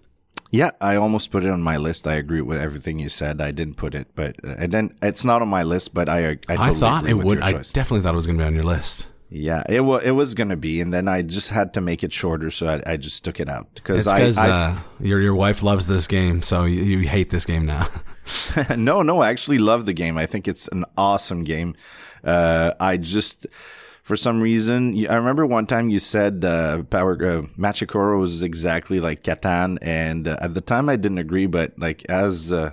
Yeah, 0.51 0.71
I 0.81 0.97
almost 0.97 1.31
put 1.31 1.45
it 1.45 1.51
on 1.51 1.63
my 1.63 1.77
list. 1.77 2.07
I 2.07 2.15
agree 2.15 2.41
with 2.41 2.59
everything 2.59 2.99
you 2.99 3.09
said. 3.09 3.41
I 3.41 3.51
didn't 3.51 3.75
put 3.75 3.95
it, 3.95 4.09
but 4.15 4.37
uh, 4.43 4.55
and 4.59 4.73
then 4.73 4.95
it's 5.03 5.25
not 5.25 5.43
on 5.43 5.49
my 5.49 5.63
list. 5.63 5.93
But 5.93 6.09
I 6.09 6.39
I, 6.49 6.57
I 6.71 6.75
thought 6.75 7.07
it 7.07 7.15
would. 7.15 7.41
I 7.41 7.53
definitely 7.53 8.01
thought 8.01 8.15
it 8.15 8.17
was 8.17 8.27
going 8.27 8.39
to 8.39 8.45
be 8.45 8.47
on 8.47 8.55
your 8.55 8.65
list. 8.65 9.09
yeah, 9.31 9.63
it 9.69 9.81
was 9.81 10.03
it 10.05 10.13
was 10.13 10.33
gonna 10.35 10.57
be, 10.57 10.81
and 10.81 10.93
then 10.93 11.07
I 11.07 11.21
just 11.21 11.51
had 11.51 11.75
to 11.75 11.83
make 11.83 12.03
it 12.03 12.13
shorter, 12.15 12.51
so 12.51 12.67
I, 12.67 12.93
I 12.93 12.97
just 12.97 13.25
took 13.25 13.41
it 13.41 13.49
out 13.49 13.69
because 13.75 14.07
I, 14.07 14.19
because 14.21 14.39
I 14.39 14.49
uh, 14.49 14.79
your 15.01 15.21
your 15.21 15.35
wife 15.35 15.63
loves 15.63 15.87
this 15.87 16.07
game, 16.07 16.41
so 16.41 16.65
you, 16.65 16.83
you 16.83 17.09
hate 17.09 17.29
this 17.29 17.45
game 17.45 17.67
now. 17.67 17.89
no, 18.77 19.03
no, 19.03 19.21
I 19.21 19.31
actually 19.31 19.59
love 19.59 19.87
the 19.87 19.93
game. 19.93 20.19
I 20.19 20.27
think 20.27 20.49
it's 20.49 20.69
an 20.69 20.85
awesome 20.97 21.45
game. 21.45 21.75
Uh, 22.25 22.73
I 22.81 22.97
just, 22.97 23.47
for 24.09 24.17
some 24.17 24.43
reason, 24.43 25.07
I 25.07 25.17
remember 25.17 25.45
one 25.45 25.67
time 25.67 25.91
you 25.91 25.99
said 25.99 26.43
uh, 26.43 26.83
Power 26.85 27.13
uh, 27.13 27.43
Machikoro 27.59 28.19
was 28.19 28.43
exactly 28.43 29.01
like 29.01 29.23
Catan, 29.23 29.77
and 29.83 30.27
uh, 30.27 30.39
at 30.41 30.55
the 30.55 30.63
time 30.63 30.89
I 30.89 30.97
didn't 30.97 31.19
agree, 31.19 31.45
but 31.45 31.79
like 31.79 32.07
as 32.09 32.51
uh, 32.51 32.71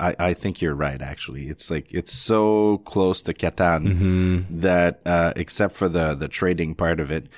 I, 0.00 0.16
I 0.18 0.32
think 0.32 0.62
you're 0.62 0.74
right. 0.74 1.02
Actually, 1.02 1.48
it's 1.48 1.70
like 1.70 1.92
it's 1.92 2.14
so 2.14 2.78
close 2.86 3.20
to 3.22 3.34
Catan 3.34 4.46
that 4.62 5.02
uh, 5.04 5.34
except 5.36 5.76
for 5.76 5.90
the 5.90 6.14
the 6.14 6.28
trading 6.28 6.74
part 6.74 6.98
of 6.98 7.10
it, 7.10 7.28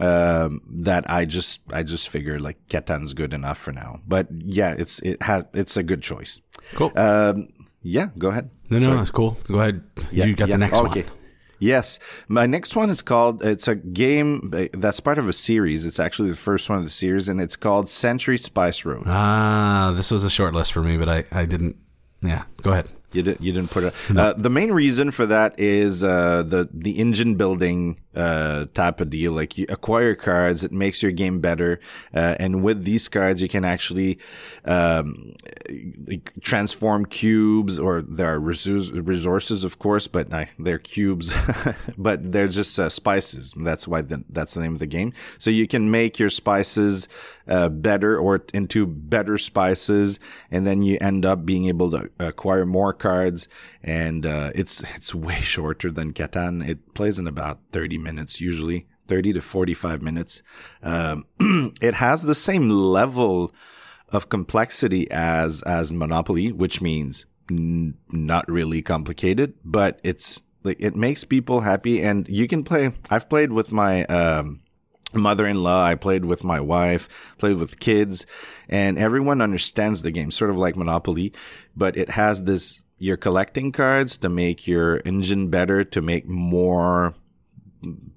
um, 0.00 0.62
that 0.80 1.10
I 1.10 1.26
just 1.26 1.60
I 1.70 1.82
just 1.82 2.08
figured 2.08 2.40
like 2.40 2.56
Catan's 2.68 3.12
good 3.12 3.34
enough 3.34 3.58
for 3.58 3.72
now. 3.72 4.00
But 4.08 4.28
yeah, 4.30 4.74
it's 4.78 4.98
it 5.00 5.20
had 5.20 5.48
it's 5.52 5.76
a 5.76 5.82
good 5.82 6.00
choice. 6.00 6.40
Cool. 6.72 6.90
Um, 6.96 7.48
yeah, 7.82 8.08
go 8.16 8.30
ahead. 8.30 8.48
no, 8.70 8.78
no, 8.78 9.02
it's 9.02 9.10
cool. 9.10 9.36
Go 9.44 9.60
ahead. 9.60 9.84
you 10.10 10.34
got 10.34 10.48
the 10.48 10.56
next 10.56 10.78
okay. 10.78 11.02
one. 11.02 11.10
Yes, 11.58 11.98
my 12.28 12.46
next 12.46 12.76
one 12.76 12.90
is 12.90 13.02
called. 13.02 13.42
It's 13.42 13.68
a 13.68 13.74
game 13.74 14.52
uh, 14.54 14.66
that's 14.72 15.00
part 15.00 15.18
of 15.18 15.28
a 15.28 15.32
series. 15.32 15.84
It's 15.86 15.98
actually 15.98 16.30
the 16.30 16.36
first 16.36 16.68
one 16.68 16.78
of 16.78 16.84
the 16.84 16.90
series, 16.90 17.28
and 17.28 17.40
it's 17.40 17.56
called 17.56 17.88
Century 17.88 18.38
Spice 18.38 18.84
Road. 18.84 19.04
Ah, 19.06 19.92
this 19.96 20.10
was 20.10 20.24
a 20.24 20.30
short 20.30 20.54
list 20.54 20.72
for 20.72 20.82
me, 20.82 20.96
but 20.96 21.08
I, 21.08 21.24
I 21.32 21.44
didn't. 21.46 21.76
Yeah, 22.22 22.44
go 22.62 22.72
ahead. 22.72 22.88
You 23.12 23.22
didn't. 23.22 23.40
You 23.40 23.52
didn't 23.52 23.70
put 23.70 23.84
it. 23.84 23.94
Uh, 24.14 24.34
the 24.34 24.50
main 24.50 24.72
reason 24.72 25.10
for 25.10 25.26
that 25.26 25.58
is 25.58 26.04
uh, 26.04 26.42
the 26.46 26.68
the 26.72 26.98
engine 26.98 27.36
building 27.36 27.98
uh, 28.16 28.66
type 28.74 29.00
of 29.00 29.10
deal. 29.10 29.32
Like 29.32 29.58
you 29.58 29.66
acquire 29.68 30.14
cards, 30.14 30.64
it 30.64 30.72
makes 30.72 31.02
your 31.02 31.12
game 31.12 31.40
better, 31.40 31.80
uh, 32.14 32.36
and 32.38 32.62
with 32.62 32.84
these 32.84 33.08
cards, 33.08 33.42
you 33.42 33.48
can 33.48 33.64
actually 33.64 34.18
um, 34.64 35.34
transform 36.40 37.06
cubes, 37.06 37.78
or 37.78 38.02
there 38.02 38.34
are 38.34 38.40
resources, 38.40 39.64
of 39.64 39.78
course, 39.78 40.06
but 40.06 40.32
uh, 40.32 40.46
they're 40.58 40.78
cubes, 40.78 41.34
but 41.98 42.32
they're 42.32 42.48
just 42.48 42.78
uh, 42.78 42.88
spices. 42.88 43.52
That's 43.56 43.86
why 43.86 44.02
the, 44.02 44.24
that's 44.28 44.54
the 44.54 44.60
name 44.60 44.72
of 44.72 44.78
the 44.78 44.86
game. 44.86 45.12
So 45.38 45.50
you 45.50 45.68
can 45.68 45.90
make 45.90 46.18
your 46.18 46.30
spices 46.30 47.08
uh, 47.48 47.68
better 47.68 48.18
or 48.18 48.44
into 48.52 48.86
better 48.86 49.38
spices, 49.38 50.18
and 50.50 50.66
then 50.66 50.82
you 50.82 50.98
end 51.00 51.24
up 51.24 51.44
being 51.44 51.66
able 51.66 51.90
to 51.92 52.10
acquire 52.18 52.66
more 52.66 52.92
cards. 52.92 53.48
And 53.82 54.26
uh, 54.26 54.50
it's 54.54 54.82
it's 54.94 55.14
way 55.14 55.40
shorter 55.40 55.90
than 55.90 56.12
Catan. 56.12 56.66
It 56.66 56.94
plays 56.94 57.18
in 57.18 57.26
about 57.26 57.60
thirty 57.72 57.98
minutes 58.06 58.40
usually, 58.40 58.86
thirty 59.06 59.32
to 59.32 59.42
forty-five 59.42 60.00
minutes. 60.00 60.42
Um, 60.82 61.26
it 61.82 61.94
has 61.94 62.22
the 62.22 62.34
same 62.34 62.70
level 62.70 63.52
of 64.08 64.28
complexity 64.28 65.10
as 65.10 65.62
as 65.62 65.92
Monopoly, 65.92 66.52
which 66.52 66.80
means 66.80 67.26
n- 67.50 67.94
not 68.10 68.48
really 68.48 68.82
complicated, 68.82 69.54
but 69.64 70.00
it's 70.02 70.42
like 70.62 70.78
it 70.80 70.96
makes 70.96 71.24
people 71.24 71.60
happy, 71.60 72.02
and 72.02 72.28
you 72.28 72.46
can 72.46 72.64
play. 72.64 72.92
I've 73.10 73.28
played 73.28 73.52
with 73.52 73.72
my. 73.72 74.04
Um, 74.06 74.60
mother-in-law 75.14 75.82
i 75.84 75.94
played 75.94 76.24
with 76.26 76.44
my 76.44 76.60
wife 76.60 77.08
played 77.38 77.56
with 77.56 77.80
kids 77.80 78.26
and 78.68 78.98
everyone 78.98 79.40
understands 79.40 80.02
the 80.02 80.10
game 80.10 80.30
sort 80.30 80.50
of 80.50 80.58
like 80.58 80.76
monopoly 80.76 81.32
but 81.74 81.96
it 81.96 82.10
has 82.10 82.42
this 82.42 82.82
you're 82.98 83.16
collecting 83.16 83.72
cards 83.72 84.18
to 84.18 84.28
make 84.28 84.66
your 84.66 85.00
engine 85.06 85.48
better 85.48 85.84
to 85.84 86.02
make 86.02 86.26
more 86.26 87.14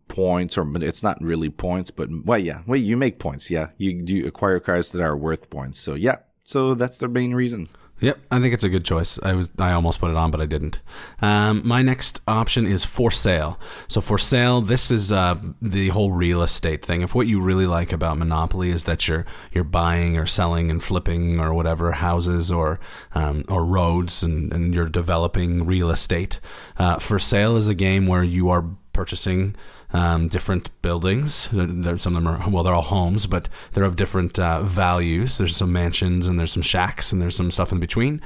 points 0.08 0.58
or 0.58 0.66
it's 0.84 1.04
not 1.04 1.22
really 1.22 1.50
points 1.50 1.92
but 1.92 2.10
well 2.26 2.40
yeah 2.40 2.62
well 2.66 2.80
you 2.80 2.98
make 2.98 3.20
points 3.20 3.50
yeah 3.50 3.70
you 3.78 4.02
you 4.06 4.28
acquire 4.28 4.60
cards 4.60 4.92
that 4.92 5.02
are 5.02 5.16
worth 5.16 5.50
points 5.50 5.80
so 5.80 5.94
yeah 5.94 6.18
so 6.46 6.74
that's 6.74 6.98
the 6.98 7.08
main 7.08 7.34
reason 7.34 7.70
Yep, 8.02 8.18
I 8.32 8.40
think 8.40 8.54
it's 8.54 8.64
a 8.64 8.70
good 8.70 8.86
choice. 8.86 9.20
I 9.24 9.34
was 9.34 9.52
I 9.60 9.74
almost 9.74 10.00
put 10.00 10.10
it 10.10 10.16
on, 10.16 10.32
but 10.32 10.40
I 10.40 10.46
didn't. 10.46 10.80
Um, 11.22 11.68
my 11.68 11.82
next 11.82 12.22
option 12.28 12.66
is 12.66 12.86
for 12.86 13.12
sale. 13.12 13.60
So 13.90 14.00
for 14.00 14.18
sale, 14.18 14.62
this 14.62 14.90
is 14.90 15.12
uh, 15.12 15.36
the 15.62 15.90
whole 15.90 16.12
real 16.12 16.42
estate 16.42 16.86
thing. 16.86 17.02
If 17.02 17.14
what 17.14 17.28
you 17.28 17.42
really 17.42 17.66
like 17.66 17.92
about 17.92 18.18
Monopoly 18.18 18.70
is 18.70 18.86
that 18.86 19.08
you're 19.08 19.26
you're 19.52 19.66
buying 19.66 20.18
or 20.18 20.26
selling 20.26 20.72
and 20.72 20.82
flipping 20.82 21.42
or 21.42 21.54
whatever 21.54 21.92
houses 21.92 22.52
or 22.52 22.80
um, 23.16 23.44
or 23.50 23.66
roads 23.66 24.24
and, 24.24 24.54
and 24.54 24.74
you're 24.74 24.90
developing 24.90 25.66
real 25.66 25.92
estate, 25.92 26.40
uh, 26.78 27.00
for 27.00 27.20
sale 27.20 27.58
is 27.58 27.68
a 27.68 27.76
game 27.76 28.08
where 28.08 28.24
you 28.24 28.48
are 28.50 28.62
purchasing 28.94 29.56
um, 29.92 30.28
different 30.28 30.70
buildings. 30.82 31.34
Some 31.34 31.60
of 31.60 32.04
them 32.04 32.28
are 32.28 32.50
well, 32.50 32.64
they're 32.64 32.74
all 32.74 32.82
homes, 32.82 33.26
but 33.26 33.50
they're 33.72 33.84
of 33.84 33.96
different 33.96 34.38
uh, 34.38 34.62
values. 34.64 35.38
There's 35.38 35.56
some 35.56 35.72
mansions 35.72 36.28
and 36.28 36.40
there's 36.40 36.52
some 36.52 36.62
shacks 36.62 37.12
and 37.12 37.22
there's 37.22 37.36
some 37.36 37.52
stuff 37.52 37.72
in 37.72 37.80
between. 37.80 38.22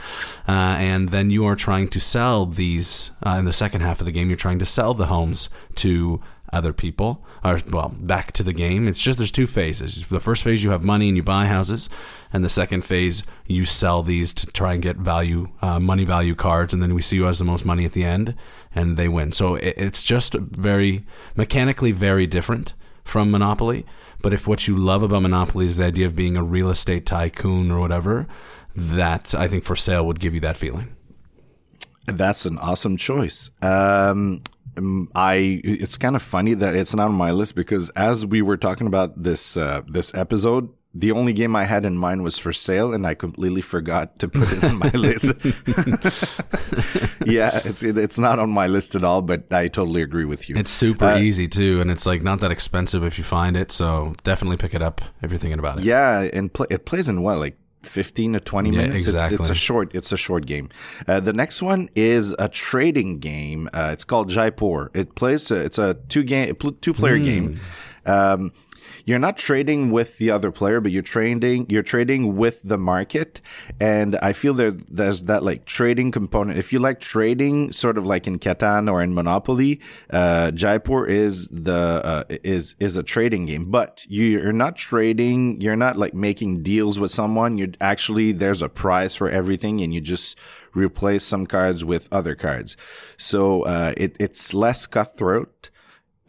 Uh, 0.47 0.75
and 0.77 1.09
then 1.09 1.31
you 1.31 1.45
are 1.45 1.55
trying 1.55 1.87
to 1.89 1.99
sell 1.99 2.45
these 2.45 3.11
uh, 3.25 3.35
in 3.39 3.45
the 3.45 3.53
second 3.53 3.81
half 3.81 3.99
of 3.99 4.05
the 4.05 4.11
game. 4.11 4.29
You're 4.29 4.37
trying 4.37 4.59
to 4.59 4.65
sell 4.65 4.93
the 4.93 5.07
homes 5.07 5.49
to 5.75 6.21
other 6.53 6.71
people 6.71 7.25
or 7.43 7.59
well 7.71 7.93
back 7.99 8.31
to 8.31 8.43
the 8.43 8.53
game 8.53 8.87
it's 8.87 9.01
just 9.01 9.17
there's 9.17 9.31
two 9.31 9.47
phases 9.47 10.05
the 10.07 10.19
first 10.19 10.43
phase 10.43 10.63
you 10.63 10.69
have 10.69 10.83
money 10.83 11.07
and 11.07 11.17
you 11.17 11.23
buy 11.23 11.47
houses 11.47 11.89
and 12.31 12.45
the 12.45 12.49
second 12.49 12.85
phase 12.85 13.23
you 13.47 13.65
sell 13.65 14.03
these 14.03 14.33
to 14.35 14.45
try 14.47 14.73
and 14.73 14.83
get 14.83 14.95
value 14.95 15.49
uh, 15.63 15.79
money 15.79 16.05
value 16.05 16.35
cards 16.35 16.71
and 16.71 16.81
then 16.81 16.93
we 16.93 17.01
see 17.01 17.17
who 17.17 17.23
has 17.23 17.39
the 17.39 17.45
most 17.45 17.65
money 17.65 17.85
at 17.85 17.93
the 17.93 18.03
end 18.03 18.35
and 18.75 18.97
they 18.97 19.07
win 19.07 19.31
so 19.31 19.55
it, 19.55 19.73
it's 19.77 20.03
just 20.03 20.33
very 20.33 21.05
mechanically 21.35 21.91
very 21.91 22.27
different 22.27 22.73
from 23.03 23.31
monopoly 23.31 23.85
but 24.21 24.33
if 24.33 24.47
what 24.47 24.67
you 24.67 24.75
love 24.75 25.03
about 25.03 25.21
monopoly 25.21 25.65
is 25.65 25.77
the 25.77 25.85
idea 25.85 26.05
of 26.05 26.15
being 26.15 26.37
a 26.37 26.43
real 26.43 26.69
estate 26.69 27.05
tycoon 27.05 27.71
or 27.71 27.79
whatever 27.79 28.27
that 28.75 29.33
i 29.35 29.47
think 29.47 29.63
for 29.63 29.75
sale 29.75 30.05
would 30.05 30.19
give 30.19 30.33
you 30.33 30.39
that 30.39 30.57
feeling 30.57 30.95
That's 32.05 32.45
an 32.45 32.57
awesome 32.57 32.97
choice. 32.97 33.49
Um, 33.61 34.41
I 35.15 35.61
it's 35.63 35.97
kind 35.97 36.15
of 36.15 36.21
funny 36.21 36.53
that 36.55 36.75
it's 36.75 36.93
not 36.93 37.05
on 37.07 37.15
my 37.15 37.31
list 37.31 37.55
because 37.55 37.89
as 37.91 38.25
we 38.25 38.41
were 38.41 38.57
talking 38.57 38.87
about 38.87 39.21
this 39.21 39.55
uh, 39.55 39.81
this 39.87 40.13
episode, 40.13 40.69
the 40.95 41.11
only 41.11 41.33
game 41.33 41.55
I 41.55 41.63
had 41.63 41.85
in 41.85 41.97
mind 41.97 42.23
was 42.23 42.37
for 42.37 42.53
sale, 42.53 42.93
and 42.93 43.07
I 43.07 43.15
completely 43.15 43.61
forgot 43.61 44.19
to 44.19 44.27
put 44.27 44.51
it 44.51 44.63
on 44.63 44.77
my 44.77 44.89
list. 44.93 45.25
yeah, 47.25 47.61
it's 47.65 47.81
it's 47.81 48.19
not 48.19 48.37
on 48.37 48.51
my 48.51 48.67
list 48.67 48.93
at 48.93 49.03
all, 49.03 49.23
but 49.23 49.51
I 49.51 49.69
totally 49.69 50.03
agree 50.03 50.25
with 50.25 50.49
you. 50.49 50.55
It's 50.55 50.69
super 50.69 51.05
uh, 51.05 51.17
easy 51.17 51.47
too, 51.47 51.81
and 51.81 51.89
it's 51.89 52.05
like 52.05 52.21
not 52.21 52.41
that 52.41 52.51
expensive 52.51 53.03
if 53.03 53.17
you 53.17 53.23
find 53.23 53.57
it. 53.57 53.71
So 53.71 54.13
definitely 54.23 54.57
pick 54.57 54.75
it 54.75 54.83
up 54.83 55.01
if 55.23 55.31
you're 55.31 55.39
thinking 55.39 55.59
about 55.59 55.79
it. 55.79 55.85
Yeah, 55.85 56.29
and 56.31 56.53
pl- 56.53 56.67
it 56.69 56.85
plays 56.85 57.09
in 57.09 57.23
what 57.23 57.39
like 57.39 57.57
15 57.81 58.33
to 58.33 58.39
20 58.39 58.69
yeah, 58.69 58.77
minutes. 58.77 59.07
Exactly. 59.07 59.35
It's, 59.35 59.49
it's, 59.49 59.49
a 59.49 59.59
short, 59.59 59.95
it's 59.95 60.11
a 60.11 60.17
short 60.17 60.45
game. 60.45 60.69
Uh, 61.07 61.19
the 61.19 61.33
next 61.33 61.61
one 61.61 61.89
is 61.95 62.35
a 62.39 62.49
trading 62.49 63.19
game. 63.19 63.69
Uh, 63.73 63.89
it's 63.91 64.03
called 64.03 64.29
Jaipur. 64.29 64.91
It 64.93 65.15
plays, 65.15 65.51
uh, 65.51 65.55
it's 65.55 65.77
a 65.77 65.95
two 65.95 66.23
game, 66.23 66.55
two 66.81 66.93
player 66.93 67.17
mm. 67.17 67.25
game. 67.25 67.59
Um, 68.05 68.51
you're 69.05 69.19
not 69.19 69.37
trading 69.37 69.91
with 69.91 70.17
the 70.17 70.29
other 70.31 70.51
player, 70.51 70.79
but 70.79 70.91
you're 70.91 71.01
trading 71.01 71.65
you're 71.69 71.83
trading 71.83 72.35
with 72.37 72.61
the 72.63 72.77
market. 72.77 73.41
And 73.79 74.15
I 74.17 74.33
feel 74.33 74.53
there 74.53 74.71
there's 74.89 75.23
that 75.23 75.43
like 75.43 75.65
trading 75.65 76.11
component. 76.11 76.57
If 76.57 76.71
you 76.71 76.79
like 76.79 76.99
trading, 76.99 77.71
sort 77.71 77.97
of 77.97 78.05
like 78.05 78.27
in 78.27 78.39
Catan 78.39 78.91
or 78.91 79.01
in 79.01 79.13
Monopoly, 79.13 79.81
uh, 80.09 80.51
Jaipur 80.51 81.05
is 81.05 81.47
the 81.49 81.73
uh, 81.73 82.23
is 82.29 82.75
is 82.79 82.95
a 82.95 83.03
trading 83.03 83.45
game. 83.45 83.69
But 83.71 84.05
you're 84.07 84.53
not 84.53 84.75
trading. 84.75 85.59
You're 85.61 85.75
not 85.75 85.97
like 85.97 86.13
making 86.13 86.63
deals 86.63 86.99
with 86.99 87.11
someone. 87.11 87.57
You're 87.57 87.73
actually 87.81 88.31
there's 88.31 88.61
a 88.61 88.69
price 88.69 89.15
for 89.15 89.29
everything, 89.29 89.81
and 89.81 89.93
you 89.93 90.01
just 90.01 90.37
replace 90.73 91.23
some 91.23 91.45
cards 91.45 91.83
with 91.83 92.07
other 92.11 92.35
cards. 92.35 92.75
So 93.17 93.63
uh, 93.63 93.93
it, 93.97 94.15
it's 94.19 94.53
less 94.53 94.87
cutthroat. 94.87 95.69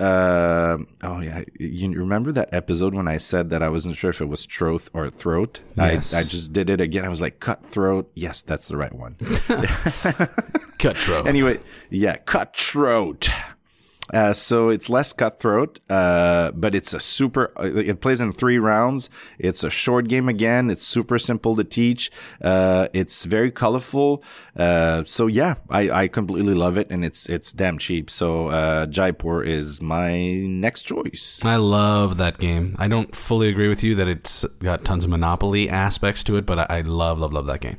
Uh, 0.01 0.79
oh 1.03 1.21
yeah, 1.21 1.45
you 1.59 1.93
remember 1.93 2.33
that 2.33 2.49
episode 2.53 2.95
when 2.95 3.07
I 3.07 3.17
said 3.19 3.51
that 3.51 3.63
I 3.63 3.69
wasn't 3.69 3.97
sure 3.97 4.11
if 4.11 4.21
it 4.21 4.25
was 4.27 4.45
troth 4.45 4.91
or 4.93 5.09
throat? 5.09 5.61
Yes. 5.77 6.13
I, 6.13 6.21
I 6.21 6.23
just 6.25 6.53
did 6.53 6.69
it 6.69 6.81
again. 6.81 7.05
I 7.05 7.09
was 7.09 7.21
like, 7.21 7.39
cutthroat. 7.39 8.11
Yes, 8.15 8.43
that's 8.43 8.67
the 8.67 8.77
right 8.77 8.93
one. 8.93 9.17
Cutthroat. 10.79 11.27
anyway, 11.27 11.61
yeah, 11.91 12.17
cutthroat. 12.17 13.29
Uh, 14.13 14.35
so 14.35 14.69
it's 14.69 14.91
less 14.91 15.15
cutthroat, 15.15 15.81
uh, 15.89 16.51
but 16.53 16.75
it's 16.75 16.93
a 16.93 17.01
super. 17.01 17.53
Uh, 17.59 17.75
it 17.75 18.01
plays 18.03 18.21
in 18.21 18.33
three 18.33 18.59
rounds. 18.59 19.09
It's 19.39 19.65
a 19.65 19.71
short 19.71 20.09
game 20.09 20.29
again. 20.29 20.69
It's 20.69 20.85
super 20.85 21.19
simple 21.19 21.57
to 21.57 21.65
teach. 21.65 22.11
Uh, 22.43 22.89
it's 22.93 23.25
very 23.25 23.51
colorful. 23.51 24.23
Uh, 24.57 25.05
so 25.05 25.27
yeah, 25.27 25.55
I, 25.71 25.91
I 25.91 26.09
completely 26.09 26.53
love 26.55 26.77
it, 26.77 26.91
and 26.91 27.03
it's 27.03 27.27
it's 27.31 27.51
damn 27.51 27.79
cheap. 27.79 28.11
So 28.11 28.49
uh, 28.49 28.87
Jaipur 28.87 29.43
is 29.43 29.81
my 29.81 30.21
next 30.21 30.83
choice. 30.83 31.41
I 31.43 31.57
love 31.57 32.19
that 32.19 32.37
game. 32.37 32.77
I 32.79 32.89
don't 32.89 33.17
fully 33.17 33.49
agree 33.49 33.69
with 33.69 33.83
you 33.83 33.95
that 33.95 34.09
it's 34.09 34.45
got 34.59 34.85
tons 34.85 35.05
of 35.05 35.11
Monopoly 35.11 35.71
aspects 35.71 36.23
to 36.25 36.37
it, 36.37 36.45
but 36.45 36.59
I, 36.59 36.67
I 36.69 36.81
love 36.83 37.19
love 37.19 37.33
love 37.33 37.47
that 37.47 37.61
game. 37.61 37.79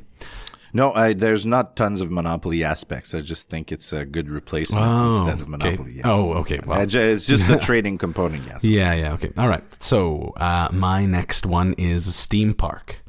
No, 0.72 0.92
I, 0.92 1.12
there's 1.12 1.46
not 1.46 1.76
tons 1.76 2.00
of 2.00 2.10
Monopoly 2.10 2.62
aspects. 2.64 3.14
I 3.14 3.20
just 3.20 3.48
think 3.48 3.72
it's 3.72 3.92
a 3.92 4.04
good 4.04 4.28
replacement 4.28 4.84
oh, 4.84 5.18
instead 5.18 5.40
of 5.40 5.48
Monopoly. 5.48 5.90
Okay. 5.90 5.98
Yeah. 5.98 6.10
Oh, 6.10 6.32
okay. 6.34 6.60
Well. 6.64 6.80
It's 6.80 7.26
just 7.26 7.48
the 7.48 7.58
trading 7.62 7.98
component, 7.98 8.44
yes. 8.46 8.64
Yeah, 8.64 8.94
yeah, 8.94 9.12
okay. 9.14 9.32
All 9.38 9.48
right. 9.48 9.64
So 9.82 10.32
uh, 10.36 10.68
my 10.72 11.06
next 11.06 11.46
one 11.46 11.72
is 11.74 12.14
Steam 12.14 12.54
Park. 12.54 13.02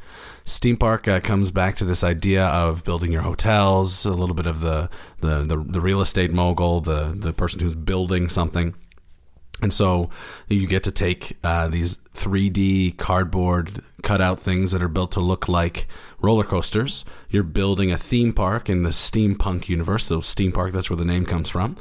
Steam 0.46 0.78
Park 0.78 1.10
uh, 1.10 1.20
comes 1.20 1.52
back 1.52 1.76
to 1.76 1.84
this 1.84 2.06
idea 2.06 2.46
of 2.46 2.86
building 2.86 3.12
your 3.12 3.22
hotels, 3.22 4.06
a 4.06 4.14
little 4.14 4.36
bit 4.36 4.46
of 4.46 4.62
the, 4.62 4.90
the, 5.20 5.44
the, 5.44 5.58
the 5.58 5.82
real 5.82 6.00
estate 6.00 6.32
mogul, 6.32 6.80
the, 6.80 7.14
the 7.18 7.34
person 7.34 7.60
who's 7.60 7.76
building 7.76 8.30
something. 8.30 8.74
And 9.62 9.74
so 9.74 10.10
you 10.48 10.68
get 10.68 10.84
to 10.84 10.92
take 10.92 11.38
uh, 11.44 11.68
these 11.68 11.98
3D 12.14 12.98
cardboard 12.98 13.84
cutout 14.04 14.40
things 14.40 14.72
that 14.72 14.84
are 14.84 14.88
built 14.88 15.12
to 15.14 15.20
look 15.20 15.48
like 15.48 15.88
roller 16.22 16.44
coasters. 16.44 17.04
You're 17.30 17.44
building 17.44 17.92
a 17.92 17.98
theme 17.98 18.34
park 18.34 18.70
in 18.70 18.84
the 18.84 18.92
steampunk 18.92 19.68
universe. 19.68 20.06
So 20.06 20.22
steam 20.22 20.52
park, 20.52 20.74
that's 20.74 20.90
where 20.90 20.98
the 20.98 21.06
name 21.06 21.26
comes 21.26 21.50
from. 21.50 21.76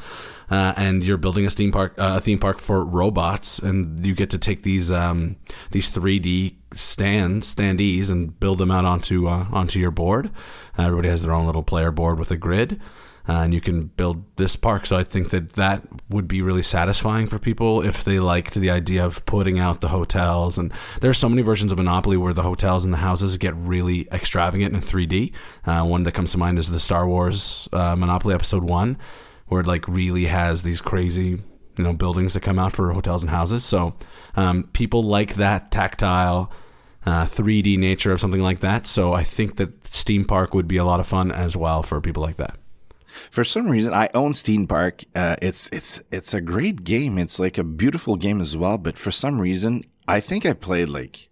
Uh, 0.48 0.72
and 0.76 1.04
you're 1.04 1.18
building 1.18 1.44
a 1.44 1.50
steam 1.50 1.70
park, 1.70 1.94
uh, 1.98 2.14
a 2.16 2.20
theme 2.20 2.38
park 2.38 2.60
for 2.60 2.84
robots, 2.84 3.58
and 3.58 4.04
you 4.06 4.14
get 4.14 4.30
to 4.30 4.38
take 4.38 4.62
these 4.62 4.90
um, 4.90 5.36
these 5.72 5.90
3D 5.90 6.54
stand 6.72 7.42
standees 7.42 8.10
and 8.10 8.38
build 8.38 8.58
them 8.58 8.70
out 8.70 8.84
onto 8.84 9.26
uh, 9.26 9.46
onto 9.50 9.80
your 9.80 9.90
board. 9.90 10.30
everybody 10.78 11.08
has 11.08 11.22
their 11.22 11.32
own 11.32 11.46
little 11.46 11.64
player 11.64 11.90
board 11.90 12.18
with 12.18 12.30
a 12.30 12.36
grid 12.36 12.80
and 13.28 13.52
you 13.52 13.60
can 13.60 13.86
build 13.86 14.24
this 14.36 14.54
park. 14.54 14.86
So 14.86 14.96
I 14.96 15.02
think 15.02 15.30
that 15.30 15.50
that 15.54 15.86
would 16.08 16.28
be 16.28 16.42
really 16.42 16.62
satisfying 16.62 17.26
for 17.26 17.38
people 17.38 17.82
if 17.82 18.04
they 18.04 18.20
liked 18.20 18.54
the 18.54 18.70
idea 18.70 19.04
of 19.04 19.24
putting 19.26 19.58
out 19.58 19.80
the 19.80 19.88
hotels. 19.88 20.58
And 20.58 20.72
there's 21.00 21.18
so 21.18 21.28
many 21.28 21.42
versions 21.42 21.72
of 21.72 21.78
Monopoly 21.78 22.16
where 22.16 22.32
the 22.32 22.42
hotels 22.42 22.84
and 22.84 22.94
the 22.94 22.98
houses 22.98 23.36
get 23.36 23.54
really 23.56 24.08
extravagant 24.12 24.74
in 24.74 24.80
3D. 24.80 25.32
Uh, 25.64 25.84
one 25.84 26.04
that 26.04 26.12
comes 26.12 26.32
to 26.32 26.38
mind 26.38 26.58
is 26.58 26.70
the 26.70 26.80
Star 26.80 27.08
Wars 27.08 27.68
uh, 27.72 27.96
Monopoly 27.96 28.34
Episode 28.34 28.62
One, 28.62 28.96
where 29.48 29.60
it 29.60 29.66
like 29.66 29.88
really 29.88 30.26
has 30.26 30.62
these 30.62 30.80
crazy 30.80 31.42
you 31.76 31.84
know 31.84 31.92
buildings 31.92 32.34
that 32.34 32.40
come 32.40 32.58
out 32.58 32.72
for 32.72 32.92
hotels 32.92 33.22
and 33.22 33.30
houses. 33.30 33.64
So 33.64 33.96
um, 34.36 34.64
people 34.72 35.02
like 35.02 35.34
that 35.34 35.70
tactile. 35.70 36.52
Uh, 37.08 37.24
3D 37.24 37.78
nature 37.78 38.10
of 38.10 38.20
something 38.20 38.40
like 38.40 38.58
that. 38.58 38.84
So 38.84 39.12
I 39.12 39.22
think 39.22 39.58
that 39.58 39.86
Steam 39.86 40.24
Park 40.24 40.54
would 40.54 40.66
be 40.66 40.76
a 40.76 40.84
lot 40.84 40.98
of 40.98 41.06
fun 41.06 41.30
as 41.30 41.56
well 41.56 41.84
for 41.84 42.00
people 42.00 42.20
like 42.20 42.36
that. 42.38 42.58
For 43.30 43.44
some 43.44 43.68
reason, 43.68 43.92
I 43.92 44.08
own 44.14 44.34
Steam 44.34 44.66
Park. 44.66 45.04
Uh, 45.14 45.36
it's 45.42 45.68
it's 45.72 46.00
it's 46.10 46.34
a 46.34 46.40
great 46.40 46.84
game. 46.84 47.18
It's 47.18 47.38
like 47.38 47.58
a 47.58 47.64
beautiful 47.64 48.16
game 48.16 48.40
as 48.40 48.56
well. 48.56 48.78
But 48.78 48.98
for 48.98 49.10
some 49.10 49.40
reason, 49.40 49.82
I 50.08 50.20
think 50.20 50.46
I 50.46 50.52
played 50.52 50.88
like 50.88 51.28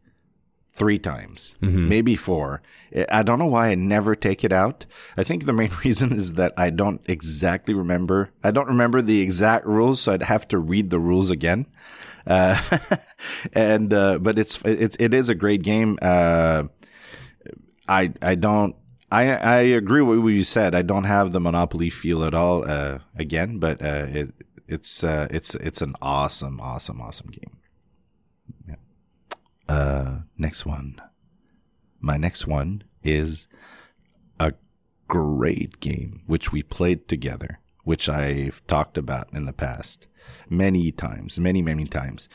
three 0.74 0.98
times, 0.98 1.56
mm-hmm. 1.62 1.88
maybe 1.88 2.16
four. 2.16 2.62
I 3.10 3.22
don't 3.22 3.38
know 3.38 3.46
why 3.46 3.68
I 3.68 3.74
never 3.76 4.16
take 4.16 4.44
it 4.44 4.52
out. 4.52 4.86
I 5.16 5.22
think 5.22 5.44
the 5.44 5.52
main 5.52 5.70
reason 5.84 6.12
is 6.12 6.34
that 6.34 6.52
I 6.56 6.70
don't 6.70 7.00
exactly 7.06 7.74
remember. 7.74 8.30
I 8.42 8.50
don't 8.50 8.68
remember 8.68 9.00
the 9.00 9.20
exact 9.20 9.66
rules, 9.66 10.00
so 10.00 10.12
I'd 10.12 10.24
have 10.24 10.48
to 10.48 10.58
read 10.58 10.90
the 10.90 10.98
rules 10.98 11.30
again. 11.30 11.66
Uh, 12.26 12.60
and 13.52 13.92
uh, 13.94 14.18
but 14.18 14.38
it's 14.38 14.60
it's 14.64 14.96
it 14.98 15.14
is 15.14 15.28
a 15.28 15.34
great 15.34 15.62
game. 15.62 15.98
Uh, 16.02 16.64
I 17.88 18.12
I 18.20 18.34
don't 18.34 18.74
I 19.14 19.36
I 19.36 19.56
agree 19.60 20.02
with 20.02 20.18
what 20.18 20.28
you 20.28 20.42
said. 20.42 20.74
I 20.74 20.82
don't 20.82 21.04
have 21.04 21.30
the 21.30 21.40
Monopoly 21.40 21.88
feel 21.88 22.24
at 22.24 22.34
all. 22.34 22.68
Uh, 22.68 22.98
again, 23.16 23.58
but 23.58 23.80
uh, 23.80 24.06
it 24.08 24.34
it's 24.66 25.04
uh, 25.04 25.28
it's 25.30 25.54
it's 25.54 25.80
an 25.82 25.94
awesome, 26.02 26.60
awesome, 26.60 27.00
awesome 27.00 27.28
game. 27.28 27.58
Yeah. 28.68 28.74
Uh, 29.68 30.18
next 30.36 30.66
one. 30.66 31.00
My 32.00 32.16
next 32.16 32.46
one 32.46 32.82
is 33.02 33.46
a 34.40 34.52
great 35.06 35.80
game 35.80 36.22
which 36.26 36.50
we 36.50 36.62
played 36.62 37.08
together, 37.08 37.60
which 37.84 38.08
I've 38.08 38.66
talked 38.66 38.98
about 38.98 39.32
in 39.32 39.44
the 39.46 39.52
past 39.52 40.08
many 40.50 40.90
times, 40.90 41.38
many 41.38 41.62
many 41.62 41.84
times, 41.84 42.28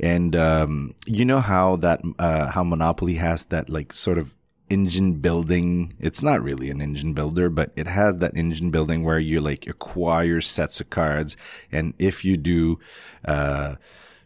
and 0.00 0.34
um, 0.34 0.94
you 1.06 1.24
know 1.24 1.40
how 1.40 1.76
that 1.76 2.02
uh, 2.18 2.50
how 2.50 2.64
Monopoly 2.64 3.14
has 3.14 3.44
that 3.46 3.70
like 3.70 3.92
sort 3.92 4.18
of 4.18 4.34
engine 4.70 5.14
building. 5.14 5.94
It's 5.98 6.22
not 6.22 6.42
really 6.42 6.70
an 6.70 6.80
engine 6.80 7.12
builder, 7.12 7.50
but 7.50 7.72
it 7.76 7.86
has 7.86 8.18
that 8.18 8.36
engine 8.36 8.70
building 8.70 9.04
where 9.04 9.18
you 9.18 9.40
like 9.40 9.66
acquire 9.66 10.40
sets 10.40 10.80
of 10.80 10.90
cards. 10.90 11.36
And 11.70 11.94
if 11.98 12.24
you 12.24 12.36
do, 12.36 12.78
uh, 13.24 13.76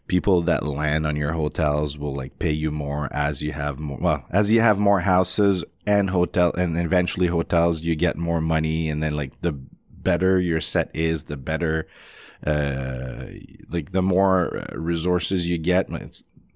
people 0.07 0.41
that 0.41 0.65
land 0.65 1.05
on 1.05 1.15
your 1.15 1.33
hotels 1.33 1.97
will 1.97 2.15
like 2.15 2.39
pay 2.39 2.51
you 2.51 2.71
more 2.71 3.07
as 3.13 3.41
you 3.41 3.51
have 3.51 3.79
more, 3.79 3.99
well, 3.99 4.25
as 4.29 4.49
you 4.49 4.61
have 4.61 4.79
more 4.79 5.01
houses 5.01 5.63
and 5.85 6.09
hotel 6.09 6.51
and 6.53 6.77
eventually 6.77 7.27
hotels, 7.27 7.81
you 7.81 7.95
get 7.95 8.17
more 8.17 8.41
money. 8.41 8.89
And 8.89 9.03
then 9.03 9.15
like 9.15 9.39
the 9.41 9.51
better 9.51 10.39
your 10.39 10.61
set 10.61 10.89
is, 10.93 11.25
the 11.25 11.37
better, 11.37 11.87
uh, 12.45 13.25
like 13.69 13.91
the 13.91 14.01
more 14.01 14.65
resources 14.73 15.47
you 15.47 15.57
get. 15.57 15.89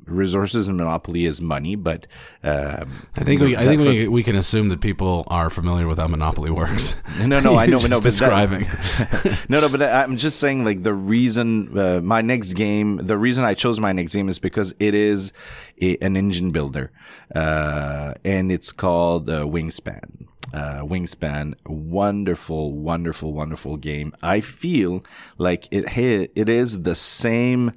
Resources 0.05 0.67
in 0.67 0.75
Monopoly 0.75 1.25
is 1.25 1.41
money, 1.41 1.75
but 1.75 2.07
um, 2.43 3.07
I 3.15 3.23
think 3.23 3.41
we 3.41 3.55
I 3.55 3.65
think 3.65 3.81
we, 3.81 4.07
we 4.07 4.23
can 4.23 4.35
assume 4.35 4.69
that 4.69 4.81
people 4.81 5.23
are 5.27 5.49
familiar 5.49 5.87
with 5.87 5.97
how 5.97 6.07
Monopoly 6.07 6.51
works. 6.51 6.95
No, 7.19 7.39
no, 7.39 7.57
I 7.57 7.67
know, 7.67 7.77
no, 7.87 7.99
but 7.99 8.03
describing. 8.03 8.65
That, 8.65 9.39
no, 9.49 9.61
no, 9.61 9.69
but 9.69 9.81
I'm 9.81 10.17
just 10.17 10.39
saying 10.39 10.65
like 10.65 10.83
the 10.83 10.93
reason 10.93 11.77
uh, 11.77 12.01
my 12.01 12.21
next 12.21 12.53
game, 12.53 12.97
the 12.97 13.17
reason 13.17 13.45
I 13.45 13.53
chose 13.53 13.79
my 13.79 13.93
next 13.93 14.13
game 14.13 14.27
is 14.27 14.39
because 14.39 14.73
it 14.79 14.93
is 14.93 15.31
a, 15.81 15.97
an 15.97 16.17
engine 16.17 16.51
builder, 16.51 16.91
uh, 17.33 18.13
and 18.25 18.51
it's 18.51 18.71
called 18.71 19.29
uh, 19.29 19.43
Wingspan. 19.43 20.27
Uh, 20.53 20.81
Wingspan, 20.81 21.55
wonderful, 21.65 22.73
wonderful, 22.73 23.33
wonderful 23.33 23.77
game. 23.77 24.13
I 24.21 24.41
feel 24.41 25.03
like 25.37 25.67
it 25.71 25.85
it 26.35 26.49
is 26.49 26.83
the 26.83 26.93
same 26.93 27.71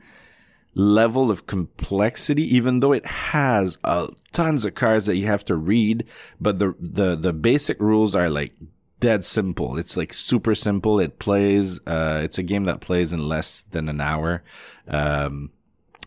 level 0.77 1.31
of 1.31 1.47
complexity, 1.47 2.43
even 2.55 2.81
though 2.81 2.93
it 2.93 3.07
has 3.07 3.79
uh, 3.83 4.09
tons 4.33 4.65
of 4.67 4.75
cards 4.75 5.07
that 5.07 5.17
you 5.17 5.27
have 5.27 5.45
to 5.47 5.57
read. 5.57 6.05
But 6.41 6.59
the, 6.59 6.75
the, 6.79 7.17
the 7.17 7.33
basic 7.33 7.81
rules 7.81 8.15
are 8.15 8.29
like 8.29 8.53
dead 9.01 9.25
simple. 9.25 9.79
It's 9.79 9.97
like 9.97 10.13
super 10.13 10.55
simple. 10.55 11.01
It 11.01 11.19
plays. 11.19 11.81
Uh, 11.87 12.21
it's 12.23 12.39
a 12.39 12.43
game 12.43 12.65
that 12.65 12.81
plays 12.81 13.13
in 13.13 13.27
less 13.27 13.65
than 13.71 13.89
an 13.89 14.03
hour. 14.03 14.45
Um, 14.87 15.51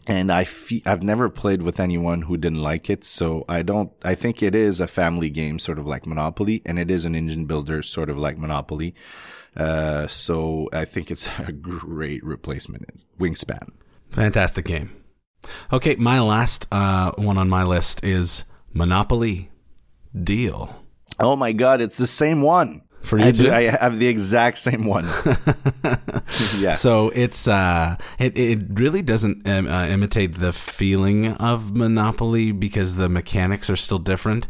and 0.06 0.32
I 0.32 0.44
fe- 0.44 0.84
I've 0.86 1.04
never 1.04 1.30
played 1.30 1.64
with 1.64 1.80
anyone 1.80 2.24
who 2.24 2.38
didn't 2.38 2.62
like 2.62 2.90
it, 2.90 3.04
so 3.04 3.46
I 3.50 3.64
don't. 3.64 3.92
I 4.04 4.16
think 4.16 4.42
it 4.42 4.56
is 4.56 4.80
a 4.80 4.88
family 4.88 5.30
game, 5.30 5.60
sort 5.60 5.78
of 5.78 5.86
like 5.86 6.06
Monopoly, 6.06 6.62
and 6.66 6.80
it 6.80 6.90
is 6.90 7.06
an 7.06 7.16
engine 7.16 7.46
builder, 7.46 7.82
sort 7.84 8.10
of 8.10 8.18
like 8.18 8.38
Monopoly. 8.38 8.96
Uh, 9.56 10.08
so 10.08 10.70
I 10.74 10.86
think 10.86 11.12
it's 11.12 11.28
a 11.40 11.52
great 11.52 12.24
replacement. 12.24 13.06
Wingspan. 13.20 13.70
Fantastic 14.12 14.66
game. 14.66 14.92
Okay, 15.72 15.96
my 15.96 16.20
last 16.20 16.68
uh, 16.72 17.12
one 17.18 17.38
on 17.38 17.50
my 17.50 17.64
list 17.64 18.04
is 18.04 18.44
Monopoly 18.74 19.52
Deal. 20.16 20.76
Oh 21.20 21.36
my 21.36 21.52
god, 21.52 21.82
it's 21.82 21.98
the 21.98 22.08
same 22.08 22.42
one. 22.42 22.82
For 23.02 23.18
you 23.18 23.26
I, 23.26 23.32
do. 23.32 23.52
I 23.52 23.62
have 23.64 23.98
the 23.98 24.08
exact 24.08 24.58
same 24.58 24.86
one. 24.86 25.06
yeah. 26.58 26.72
So 26.72 27.10
it's 27.10 27.48
uh, 27.48 27.96
it 28.18 28.38
it 28.38 28.60
really 28.74 29.02
doesn't 29.02 29.48
um, 29.48 29.68
uh, 29.68 29.86
imitate 29.88 30.36
the 30.36 30.52
feeling 30.52 31.28
of 31.34 31.76
Monopoly 31.76 32.52
because 32.52 32.98
the 32.98 33.08
mechanics 33.08 33.70
are 33.70 33.78
still 33.78 34.00
different. 34.00 34.48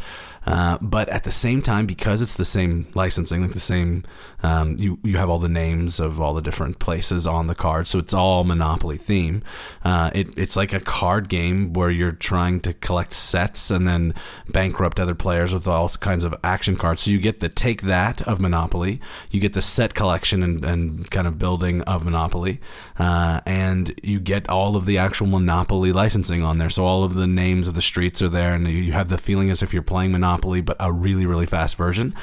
Uh, 0.50 0.80
but 0.82 1.08
at 1.10 1.24
the 1.24 1.32
same 1.32 1.62
time, 1.62 1.86
because 1.86 2.24
it's 2.24 2.34
the 2.34 2.44
same 2.44 2.88
licensing, 2.96 3.44
like 3.44 3.52
the 3.52 3.60
same, 3.60 4.04
um, 4.42 4.76
you 4.80 4.98
you 5.04 5.18
have 5.18 5.30
all 5.30 5.38
the 5.38 5.48
names 5.48 6.00
of 6.00 6.20
all 6.20 6.34
the 6.34 6.42
different 6.42 6.80
places 6.80 7.28
on 7.28 7.46
the 7.46 7.54
card, 7.54 7.88
so 7.88 8.00
it's 8.00 8.16
all 8.16 8.44
Monopoly 8.44 8.98
theme. 8.98 9.44
Uh, 9.84 10.10
it, 10.16 10.36
it's 10.36 10.56
like 10.56 10.74
a 10.74 10.80
card 10.80 11.30
game 11.30 11.72
where 11.74 11.92
you're 11.92 12.12
trying 12.12 12.60
to 12.62 12.74
collect 12.74 13.14
sets 13.14 13.70
and 13.70 13.88
then 13.88 14.14
bankrupt 14.50 15.00
other 15.00 15.14
players 15.14 15.54
with 15.54 15.68
all 15.68 15.88
kinds 15.90 16.24
of 16.24 16.34
action 16.44 16.76
cards. 16.76 17.04
So 17.04 17.12
you 17.12 17.20
get 17.20 17.42
the 17.42 17.50
take 17.50 17.84
that 17.84 18.22
of 18.24 18.42
Monopoly, 18.42 19.00
you 19.30 19.40
get 19.40 19.54
the 19.54 19.62
set 19.62 19.94
collection 19.94 20.42
and, 20.42 20.66
and 20.66 21.12
kind 21.12 21.28
of 21.28 21.38
building 21.38 21.84
of 21.84 22.06
Monopoly, 22.06 22.60
uh, 22.98 23.42
and 23.46 23.94
you 24.02 24.20
get 24.20 24.50
all 24.50 24.76
of 24.76 24.88
the 24.88 24.98
actual 24.98 25.28
Monopoly 25.28 25.92
licensing 25.92 26.42
on 26.42 26.58
there. 26.58 26.72
So 26.72 26.86
all 26.86 27.04
of 27.04 27.14
the 27.14 27.28
names 27.28 27.68
of 27.68 27.76
the 27.76 27.84
streets 27.84 28.20
are 28.24 28.30
there, 28.30 28.56
and 28.56 28.68
you 28.68 28.80
you 28.90 28.94
have 28.94 29.10
the 29.10 29.20
feeling 29.20 29.52
as 29.52 29.62
if 29.62 29.74
you're 29.74 29.84
playing 29.84 30.12
Monopoly, 30.12 30.39
but 30.62 30.78
a 30.80 30.92
really 30.92 31.26
really 31.26 31.46
fast 31.46 31.76
version. 31.76 32.16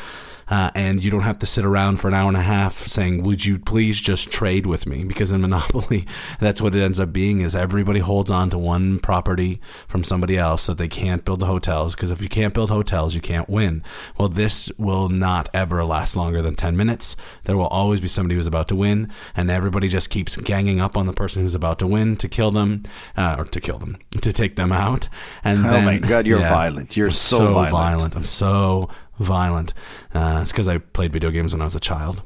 Uh, 0.48 0.70
and 0.76 1.02
you 1.02 1.10
don't 1.10 1.22
have 1.22 1.40
to 1.40 1.46
sit 1.46 1.64
around 1.64 1.96
for 1.96 2.06
an 2.06 2.14
hour 2.14 2.28
and 2.28 2.36
a 2.36 2.40
half 2.40 2.72
saying, 2.74 3.24
"Would 3.24 3.44
you 3.44 3.58
please 3.58 4.00
just 4.00 4.30
trade 4.30 4.64
with 4.64 4.86
me?" 4.86 5.02
Because 5.02 5.32
in 5.32 5.40
Monopoly, 5.46 6.06
that's 6.38 6.60
what 6.60 6.76
it 6.76 6.84
ends 6.84 7.00
up 7.00 7.12
being: 7.12 7.40
is 7.40 7.56
everybody 7.56 7.98
holds 7.98 8.30
on 8.30 8.50
to 8.50 8.58
one 8.58 9.00
property 9.00 9.60
from 9.88 10.04
somebody 10.04 10.38
else, 10.38 10.62
so 10.62 10.72
they 10.72 10.86
can't 10.86 11.24
build 11.24 11.40
the 11.40 11.46
hotels. 11.46 11.96
Because 11.96 12.12
if 12.12 12.22
you 12.22 12.28
can't 12.28 12.54
build 12.54 12.70
hotels, 12.70 13.12
you 13.12 13.20
can't 13.20 13.50
win. 13.50 13.82
Well, 14.16 14.28
this 14.28 14.70
will 14.78 15.08
not 15.08 15.48
ever 15.52 15.84
last 15.84 16.14
longer 16.14 16.40
than 16.42 16.54
ten 16.54 16.76
minutes. 16.76 17.16
There 17.42 17.56
will 17.56 17.66
always 17.66 17.98
be 17.98 18.06
somebody 18.06 18.36
who's 18.36 18.46
about 18.46 18.68
to 18.68 18.76
win, 18.76 19.10
and 19.34 19.50
everybody 19.50 19.88
just 19.88 20.10
keeps 20.10 20.36
ganging 20.36 20.80
up 20.80 20.96
on 20.96 21.06
the 21.06 21.12
person 21.12 21.42
who's 21.42 21.56
about 21.56 21.80
to 21.80 21.88
win 21.88 22.14
to 22.18 22.28
kill 22.28 22.52
them, 22.52 22.84
uh, 23.16 23.34
or 23.36 23.46
to 23.46 23.60
kill 23.60 23.78
them, 23.78 23.96
to 24.22 24.32
take 24.32 24.54
them 24.54 24.70
out. 24.70 25.08
And 25.42 25.66
Oh 25.66 25.70
then, 25.70 25.84
my 25.84 25.98
God, 25.98 26.24
you're 26.24 26.38
violent. 26.38 26.96
You're 26.96 27.08
I'm 27.08 27.14
so 27.14 27.52
violent. 27.52 28.05
I'm 28.14 28.24
so 28.26 28.88
violent. 29.18 29.72
Uh, 30.14 30.40
it's 30.42 30.52
because 30.52 30.68
I 30.68 30.78
played 30.78 31.12
video 31.12 31.30
games 31.30 31.52
when 31.52 31.62
I 31.62 31.64
was 31.64 31.74
a 31.74 31.80
child. 31.80 32.22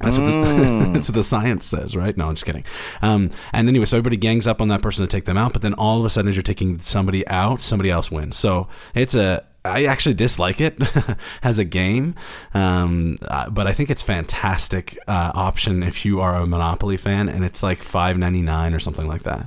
That's 0.00 0.18
what, 0.18 0.24
the, 0.26 0.32
Mm. 0.32 0.94
that's 0.94 1.08
what 1.08 1.14
the 1.14 1.22
science 1.22 1.64
says, 1.64 1.94
right? 1.94 2.16
No, 2.16 2.26
I'm 2.28 2.34
just 2.34 2.44
kidding. 2.44 2.64
Um, 3.02 3.30
and 3.52 3.68
anyway, 3.68 3.84
so 3.84 3.96
everybody 3.96 4.16
gangs 4.16 4.46
up 4.48 4.60
on 4.60 4.66
that 4.68 4.82
person 4.82 5.06
to 5.06 5.10
take 5.10 5.26
them 5.26 5.36
out, 5.38 5.52
but 5.52 5.62
then 5.62 5.74
all 5.74 6.00
of 6.00 6.04
a 6.04 6.10
sudden, 6.10 6.28
as 6.28 6.34
you're 6.34 6.42
taking 6.42 6.78
somebody 6.80 7.26
out, 7.28 7.60
somebody 7.60 7.88
else 7.90 8.10
wins. 8.10 8.36
So 8.36 8.66
it's 8.94 9.14
a. 9.14 9.44
I 9.64 9.84
actually 9.84 10.14
dislike 10.14 10.60
it 10.60 10.76
as 11.44 11.60
a 11.60 11.64
game, 11.64 12.16
um, 12.52 13.16
uh, 13.28 13.48
but 13.48 13.68
I 13.68 13.72
think 13.72 13.90
it's 13.90 14.02
fantastic 14.02 14.98
uh, 15.06 15.30
option 15.36 15.84
if 15.84 16.04
you 16.04 16.20
are 16.20 16.34
a 16.34 16.46
Monopoly 16.48 16.96
fan, 16.96 17.28
and 17.28 17.44
it's 17.44 17.62
like 17.62 17.80
five 17.84 18.18
ninety 18.18 18.42
nine 18.42 18.74
or 18.74 18.80
something 18.80 19.06
like 19.06 19.22
that. 19.22 19.46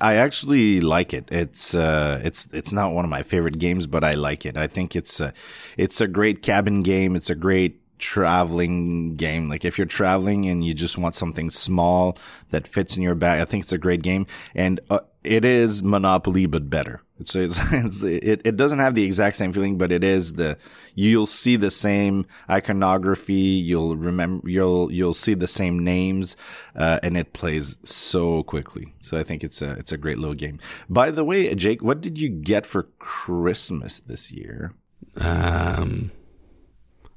I 0.00 0.14
actually 0.16 0.80
like 0.80 1.14
it. 1.14 1.28
It's 1.30 1.74
uh, 1.74 2.20
it's 2.22 2.48
it's 2.52 2.72
not 2.72 2.92
one 2.92 3.04
of 3.04 3.10
my 3.10 3.22
favorite 3.22 3.58
games, 3.58 3.86
but 3.86 4.04
I 4.04 4.14
like 4.14 4.44
it. 4.44 4.56
I 4.56 4.66
think 4.66 4.94
it's 4.94 5.20
a, 5.20 5.32
it's 5.76 6.00
a 6.00 6.06
great 6.06 6.42
cabin 6.42 6.82
game. 6.82 7.16
It's 7.16 7.30
a 7.30 7.34
great 7.34 7.80
traveling 7.98 9.16
game. 9.16 9.48
Like 9.48 9.64
if 9.64 9.78
you're 9.78 9.86
traveling 9.86 10.46
and 10.46 10.64
you 10.64 10.74
just 10.74 10.98
want 10.98 11.14
something 11.14 11.50
small 11.50 12.18
that 12.50 12.66
fits 12.66 12.96
in 12.96 13.02
your 13.02 13.14
bag, 13.14 13.40
I 13.40 13.44
think 13.44 13.64
it's 13.64 13.72
a 13.72 13.78
great 13.78 14.02
game. 14.02 14.26
And 14.54 14.80
uh, 14.90 15.00
it 15.24 15.44
is 15.44 15.82
Monopoly, 15.82 16.46
but 16.46 16.68
better. 16.68 17.02
It's, 17.18 17.34
it's, 17.34 17.58
it's 17.72 18.02
it, 18.02 18.42
it 18.44 18.56
doesn't 18.56 18.78
have 18.78 18.94
the 18.94 19.04
exact 19.04 19.36
same 19.36 19.52
feeling, 19.52 19.78
but 19.78 19.92
it 19.92 20.04
is 20.04 20.34
the 20.34 20.58
you'll 20.94 21.26
see 21.26 21.56
the 21.56 21.70
same 21.70 22.26
iconography. 22.48 23.34
You'll 23.34 23.96
remember 23.96 24.48
you'll 24.48 24.92
you'll 24.92 25.14
see 25.14 25.34
the 25.34 25.46
same 25.46 25.78
names, 25.78 26.36
uh, 26.74 27.00
and 27.02 27.16
it 27.16 27.32
plays 27.32 27.78
so 27.84 28.42
quickly. 28.42 28.94
So 29.00 29.18
I 29.18 29.22
think 29.22 29.42
it's 29.42 29.62
a 29.62 29.72
it's 29.72 29.92
a 29.92 29.98
great 29.98 30.18
little 30.18 30.34
game. 30.34 30.58
By 30.88 31.10
the 31.10 31.24
way, 31.24 31.54
Jake, 31.54 31.82
what 31.82 32.00
did 32.00 32.18
you 32.18 32.28
get 32.28 32.66
for 32.66 32.84
Christmas 32.98 34.00
this 34.00 34.30
year? 34.30 34.74
Um, 35.18 36.10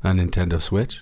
a 0.03 0.11
Nintendo 0.11 0.61
Switch. 0.61 1.01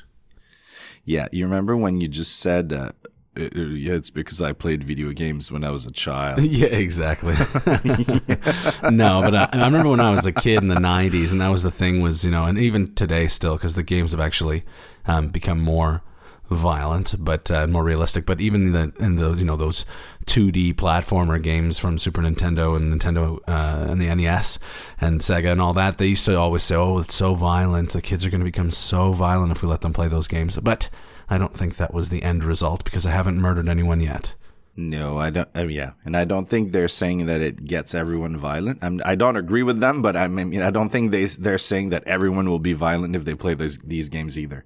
Yeah, 1.05 1.27
you 1.31 1.45
remember 1.45 1.77
when 1.77 2.01
you 2.01 2.09
just 2.09 2.37
said, 2.37 2.73
uh, 2.73 2.91
"Yeah, 3.37 3.93
it's 3.93 4.09
because 4.09 4.41
I 4.41 4.53
played 4.53 4.83
video 4.83 5.11
games 5.11 5.51
when 5.51 5.63
I 5.63 5.71
was 5.71 5.85
a 5.85 5.91
child." 5.91 6.41
Yeah, 6.57 6.67
exactly. 6.67 7.33
no, 8.89 9.21
but 9.21 9.35
I, 9.35 9.49
I 9.53 9.65
remember 9.65 9.89
when 9.89 9.99
I 9.99 10.11
was 10.11 10.25
a 10.25 10.31
kid 10.31 10.61
in 10.61 10.69
the 10.69 10.75
'90s, 10.75 11.31
and 11.31 11.41
that 11.41 11.49
was 11.49 11.63
the 11.63 11.71
thing. 11.71 12.01
Was 12.01 12.23
you 12.23 12.31
know, 12.31 12.45
and 12.45 12.57
even 12.57 12.93
today 12.95 13.27
still, 13.27 13.55
because 13.55 13.75
the 13.75 13.83
games 13.83 14.11
have 14.11 14.19
actually 14.19 14.63
um, 15.05 15.29
become 15.29 15.59
more 15.61 16.01
violent, 16.49 17.15
but 17.19 17.49
uh, 17.51 17.67
more 17.67 17.83
realistic. 17.83 18.25
But 18.25 18.39
even 18.41 18.71
the 18.71 18.93
in 18.99 19.15
those 19.15 19.39
you 19.39 19.45
know 19.45 19.55
those 19.55 19.85
2D 20.25 20.73
platformer 20.75 21.41
games 21.41 21.77
from 21.77 21.97
Super 21.97 22.21
Nintendo 22.21 22.75
and 22.75 22.93
Nintendo 22.93 23.39
uh, 23.47 23.91
and 23.91 24.01
the 24.01 24.13
NES 24.13 24.59
and 24.99 25.21
Sega 25.21 25.51
and 25.51 25.61
all 25.61 25.73
that, 25.73 25.97
they 25.97 26.07
used 26.07 26.25
to 26.25 26.37
always 26.37 26.63
say, 26.63 26.75
"Oh, 26.75 26.99
it's 26.99 27.15
so 27.15 27.33
violent. 27.33 27.91
The 27.91 28.01
kids 28.01 28.25
are 28.25 28.29
going 28.29 28.41
to 28.41 28.45
become 28.45 28.71
so 28.71 29.11
violent 29.11 29.51
if 29.51 29.61
we 29.61 29.67
let 29.67 29.81
them 29.81 29.93
play 29.93 30.07
those 30.07 30.27
games." 30.27 30.57
But 30.57 30.89
I 31.29 31.37
don't 31.37 31.55
think 31.55 31.75
that 31.75 31.93
was 31.93 32.09
the 32.09 32.23
end 32.23 32.43
result 32.43 32.83
because 32.83 33.05
I 33.05 33.11
haven't 33.11 33.41
murdered 33.41 33.67
anyone 33.67 33.99
yet. 33.99 34.35
No, 34.79 35.17
I 35.17 35.31
don't. 35.31 35.49
Uh, 35.55 35.63
yeah, 35.67 35.93
and 36.05 36.15
I 36.15 36.23
don't 36.23 36.47
think 36.47 36.71
they're 36.71 36.87
saying 36.87 37.25
that 37.25 37.41
it 37.41 37.65
gets 37.65 37.95
everyone 37.95 38.37
violent. 38.37 38.77
I'm, 38.83 39.01
I 39.03 39.15
don't 39.15 39.35
agree 39.35 39.63
with 39.63 39.79
them, 39.79 40.03
but 40.03 40.15
I 40.15 40.27
mean, 40.27 40.61
I 40.61 40.69
don't 40.69 40.89
think 40.89 41.09
they 41.09 41.25
they're 41.25 41.57
saying 41.57 41.89
that 41.89 42.03
everyone 42.05 42.47
will 42.47 42.59
be 42.59 42.73
violent 42.73 43.15
if 43.15 43.25
they 43.25 43.33
play 43.33 43.55
these 43.55 43.79
these 43.79 44.07
games 44.07 44.37
either. 44.37 44.65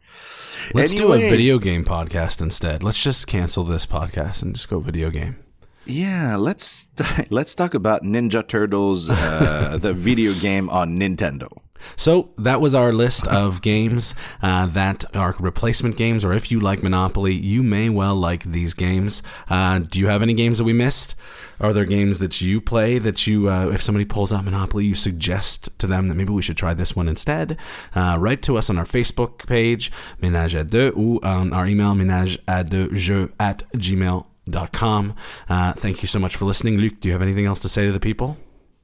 Let's 0.74 0.94
do 0.94 1.14
a 1.14 1.18
video 1.18 1.60
game 1.60 1.86
podcast 1.86 2.42
instead. 2.42 2.84
Let's 2.84 3.02
just 3.02 3.26
cancel 3.26 3.64
this 3.64 3.86
podcast 3.86 4.44
and 4.44 4.54
just 4.54 4.70
go 4.70 4.80
video 4.80 5.12
game. 5.12 5.38
Yeah, 5.86 6.36
let's 6.36 6.88
let's 7.30 7.56
talk 7.56 7.74
about 7.74 8.04
Ninja 8.04 8.46
Turtles, 8.46 9.10
uh, 9.10 9.78
the 9.80 9.94
video 9.94 10.34
game 10.34 10.70
on 10.70 11.00
Nintendo. 11.00 11.61
So 11.96 12.30
that 12.38 12.62
was 12.62 12.74
our 12.74 12.92
list 12.92 13.28
of 13.28 13.62
games 13.62 14.16
uh, 14.42 14.66
that 14.68 15.04
are 15.16 15.36
replacement 15.40 15.98
games, 15.98 16.24
or 16.26 16.34
if 16.34 16.52
you 16.52 16.60
like 16.60 16.84
Monopoly, 16.84 17.34
you 17.34 17.64
may 17.64 17.90
well 17.90 18.16
like 18.16 18.44
these 18.44 18.74
games. 18.74 19.24
Uh, 19.50 19.80
do 19.80 20.00
you 20.00 20.08
have 20.08 20.22
any 20.22 20.34
games 20.34 20.58
that 20.58 20.64
we 20.64 20.74
missed? 20.74 21.16
Are 21.60 21.74
there 21.74 21.86
games 21.86 22.20
that 22.20 22.42
you 22.42 22.60
play 22.60 22.98
that 22.98 23.28
you, 23.28 23.50
uh, 23.50 23.70
if 23.70 23.82
somebody 23.82 24.06
pulls 24.06 24.32
out 24.32 24.46
Monopoly, 24.46 24.86
you 24.86 24.96
suggest 24.96 25.70
to 25.80 25.88
them 25.88 26.08
that 26.08 26.16
maybe 26.16 26.32
we 26.32 26.42
should 26.42 26.58
try 26.58 26.74
this 26.74 26.96
one 26.96 27.08
instead? 27.08 27.58
Uh, 27.94 28.18
write 28.20 28.42
to 28.44 28.58
us 28.58 28.70
on 28.70 28.78
our 28.78 28.86
Facebook 28.86 29.46
page, 29.48 29.92
Ménage 30.22 30.56
à 30.56 30.68
deux, 30.68 30.92
ou 30.96 31.20
on 31.24 31.54
our 31.54 31.68
email, 31.68 31.94
ménage 31.94 32.40
à 32.48 32.68
deux 32.68 32.90
jeux 32.96 33.32
at 33.40 33.64
gmail.com. 33.76 35.14
Uh, 35.50 35.74
thank 35.74 36.02
you 36.02 36.08
so 36.08 36.20
much 36.20 36.36
for 36.36 36.46
listening. 36.46 36.78
Luke, 36.78 37.00
do 37.00 37.08
you 37.08 37.14
have 37.14 37.22
anything 37.22 37.46
else 37.46 37.60
to 37.60 37.70
say 37.70 37.86
to 37.86 37.92
the 37.92 38.00
people? 38.00 38.38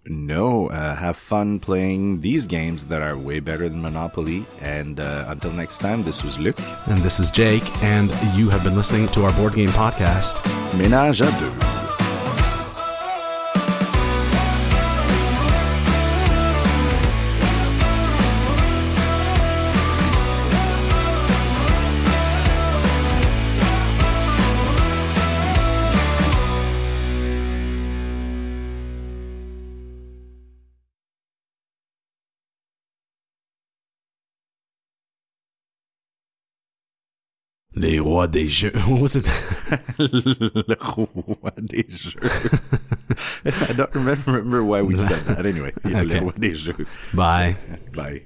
No, 0.09 0.69
uh, 0.69 0.95
have 0.95 1.17
fun 1.17 1.59
playing 1.59 2.21
these 2.21 2.47
games 2.47 2.85
that 2.85 3.01
are 3.01 3.17
way 3.17 3.39
better 3.39 3.67
than 3.69 3.81
Monopoly. 3.81 4.45
And 4.61 4.99
uh, 4.99 5.25
until 5.27 5.51
next 5.51 5.79
time, 5.79 6.03
this 6.03 6.23
was 6.23 6.39
Luke. 6.39 6.59
And 6.87 6.99
this 6.99 7.19
is 7.19 7.31
Jake, 7.31 7.65
and 7.83 8.09
you 8.35 8.49
have 8.49 8.63
been 8.63 8.75
listening 8.75 9.07
to 9.09 9.25
our 9.25 9.33
board 9.33 9.55
game 9.55 9.69
podcast. 9.69 10.41
Ménage 10.77 11.21
à 11.21 11.31
deux. 11.39 11.76
Les 37.77 37.99
rois 37.99 38.27
des 38.27 38.47
jeux. 38.47 38.71
What 38.87 39.01
was 39.01 39.15
it? 39.15 39.25
Le 39.99 40.75
roi 40.79 41.51
des 41.61 41.85
jeux. 41.89 42.19
I 43.45 43.73
don't 43.73 43.93
remember, 43.93 44.31
remember 44.31 44.63
why 44.63 44.81
we 44.81 44.97
said 44.97 45.23
that. 45.27 45.45
Anyway, 45.45 45.73
yeah, 45.85 46.01
Okay. 46.01 46.15
le 46.15 46.19
roi 46.21 46.33
des 46.37 46.55
jeux. 46.55 46.87
Bye. 47.13 47.55
Bye. 47.93 48.25